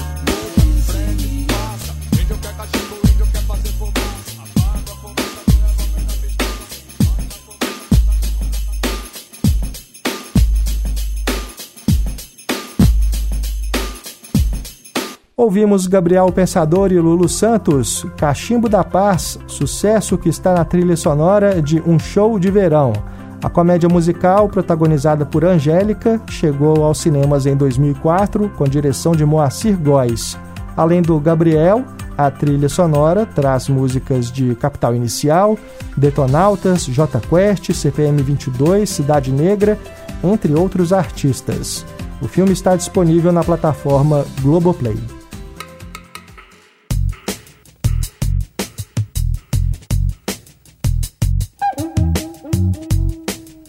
Ouvimos 15.46 15.86
Gabriel 15.86 16.26
Pensador 16.32 16.90
e 16.90 16.98
Lulu 16.98 17.28
Santos, 17.28 18.04
Cachimbo 18.16 18.68
da 18.68 18.82
Paz, 18.82 19.38
sucesso 19.46 20.18
que 20.18 20.28
está 20.28 20.52
na 20.52 20.64
trilha 20.64 20.96
sonora 20.96 21.62
de 21.62 21.80
Um 21.86 22.00
Show 22.00 22.36
de 22.36 22.50
Verão. 22.50 22.92
A 23.40 23.48
comédia 23.48 23.88
musical, 23.88 24.48
protagonizada 24.48 25.24
por 25.24 25.44
Angélica, 25.44 26.20
chegou 26.28 26.82
aos 26.82 26.98
cinemas 26.98 27.46
em 27.46 27.56
2004 27.56 28.48
com 28.56 28.64
direção 28.64 29.12
de 29.12 29.24
Moacir 29.24 29.78
Góes. 29.78 30.36
Além 30.76 31.00
do 31.00 31.16
Gabriel, 31.20 31.84
a 32.18 32.28
trilha 32.28 32.68
sonora 32.68 33.24
traz 33.24 33.68
músicas 33.68 34.32
de 34.32 34.52
Capital 34.56 34.96
Inicial, 34.96 35.56
Detonautas, 35.96 36.86
J 36.86 37.20
Quest, 37.20 37.72
CPM 37.72 38.20
22, 38.20 38.90
Cidade 38.90 39.30
Negra, 39.30 39.78
entre 40.24 40.52
outros 40.54 40.92
artistas. 40.92 41.86
O 42.20 42.26
filme 42.26 42.50
está 42.52 42.74
disponível 42.74 43.30
na 43.30 43.44
plataforma 43.44 44.24
Globoplay. 44.42 45.15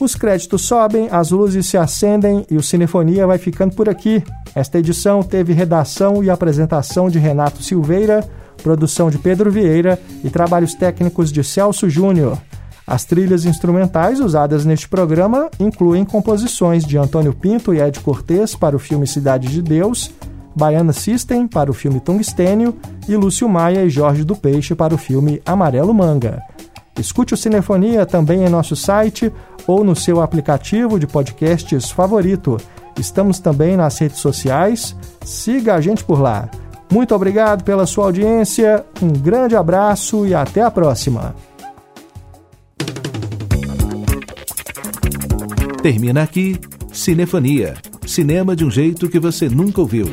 Os 0.07 0.15
créditos 0.15 0.61
sobem, 0.61 1.09
as 1.11 1.31
luzes 1.31 1.65
se 1.65 1.75
acendem 1.75 2.45
e 2.49 2.55
o 2.55 2.63
Cinefonia 2.63 3.27
vai 3.27 3.37
ficando 3.37 3.75
por 3.75 3.89
aqui. 3.89 4.23
Esta 4.55 4.79
edição 4.79 5.21
teve 5.21 5.51
redação 5.51 6.23
e 6.23 6.29
apresentação 6.29 7.09
de 7.09 7.19
Renato 7.19 7.61
Silveira, 7.61 8.23
produção 8.63 9.09
de 9.09 9.17
Pedro 9.17 9.51
Vieira 9.51 9.99
e 10.23 10.29
trabalhos 10.29 10.73
técnicos 10.73 11.29
de 11.29 11.43
Celso 11.43 11.89
Júnior. 11.89 12.37
As 12.87 13.03
trilhas 13.03 13.43
instrumentais 13.43 14.21
usadas 14.21 14.63
neste 14.63 14.87
programa 14.87 15.49
incluem 15.59 16.05
composições 16.05 16.85
de 16.85 16.97
Antônio 16.97 17.33
Pinto 17.33 17.73
e 17.73 17.81
Ed 17.81 17.99
Cortez 17.99 18.55
para 18.55 18.77
o 18.77 18.79
filme 18.79 19.05
Cidade 19.05 19.49
de 19.49 19.61
Deus, 19.61 20.09
Baiana 20.55 20.93
System 20.93 21.49
para 21.49 21.69
o 21.69 21.73
filme 21.73 21.99
Tungstênio 21.99 22.77
e 23.09 23.15
Lúcio 23.17 23.49
Maia 23.49 23.83
e 23.83 23.89
Jorge 23.89 24.23
do 24.23 24.37
Peixe 24.37 24.73
para 24.73 24.95
o 24.95 24.97
filme 24.97 25.41
Amarelo 25.45 25.93
Manga. 25.93 26.41
Escute 26.97 27.33
o 27.33 27.37
Cinefonia 27.37 28.05
também 28.05 28.43
em 28.43 28.49
nosso 28.49 28.75
site 28.75 29.31
ou 29.67 29.83
no 29.83 29.95
seu 29.95 30.21
aplicativo 30.21 30.99
de 30.99 31.05
podcasts 31.05 31.91
favorito. 31.91 32.57
Estamos 32.97 33.39
também 33.39 33.77
nas 33.77 33.99
redes 33.99 34.19
sociais. 34.19 34.95
Siga 35.23 35.75
a 35.75 35.81
gente 35.81 36.03
por 36.03 36.19
lá. 36.21 36.49
Muito 36.91 37.13
obrigado 37.13 37.63
pela 37.63 37.85
sua 37.85 38.05
audiência, 38.05 38.85
um 39.01 39.09
grande 39.09 39.55
abraço 39.55 40.25
e 40.25 40.33
até 40.33 40.61
a 40.61 40.71
próxima. 40.71 41.35
Termina 45.83 46.23
aqui 46.23 46.59
Cinefonia. 46.91 47.75
Cinema 48.05 48.55
de 48.55 48.63
um 48.63 48.71
jeito 48.71 49.09
que 49.09 49.19
você 49.19 49.49
nunca 49.49 49.81
ouviu. 49.81 50.07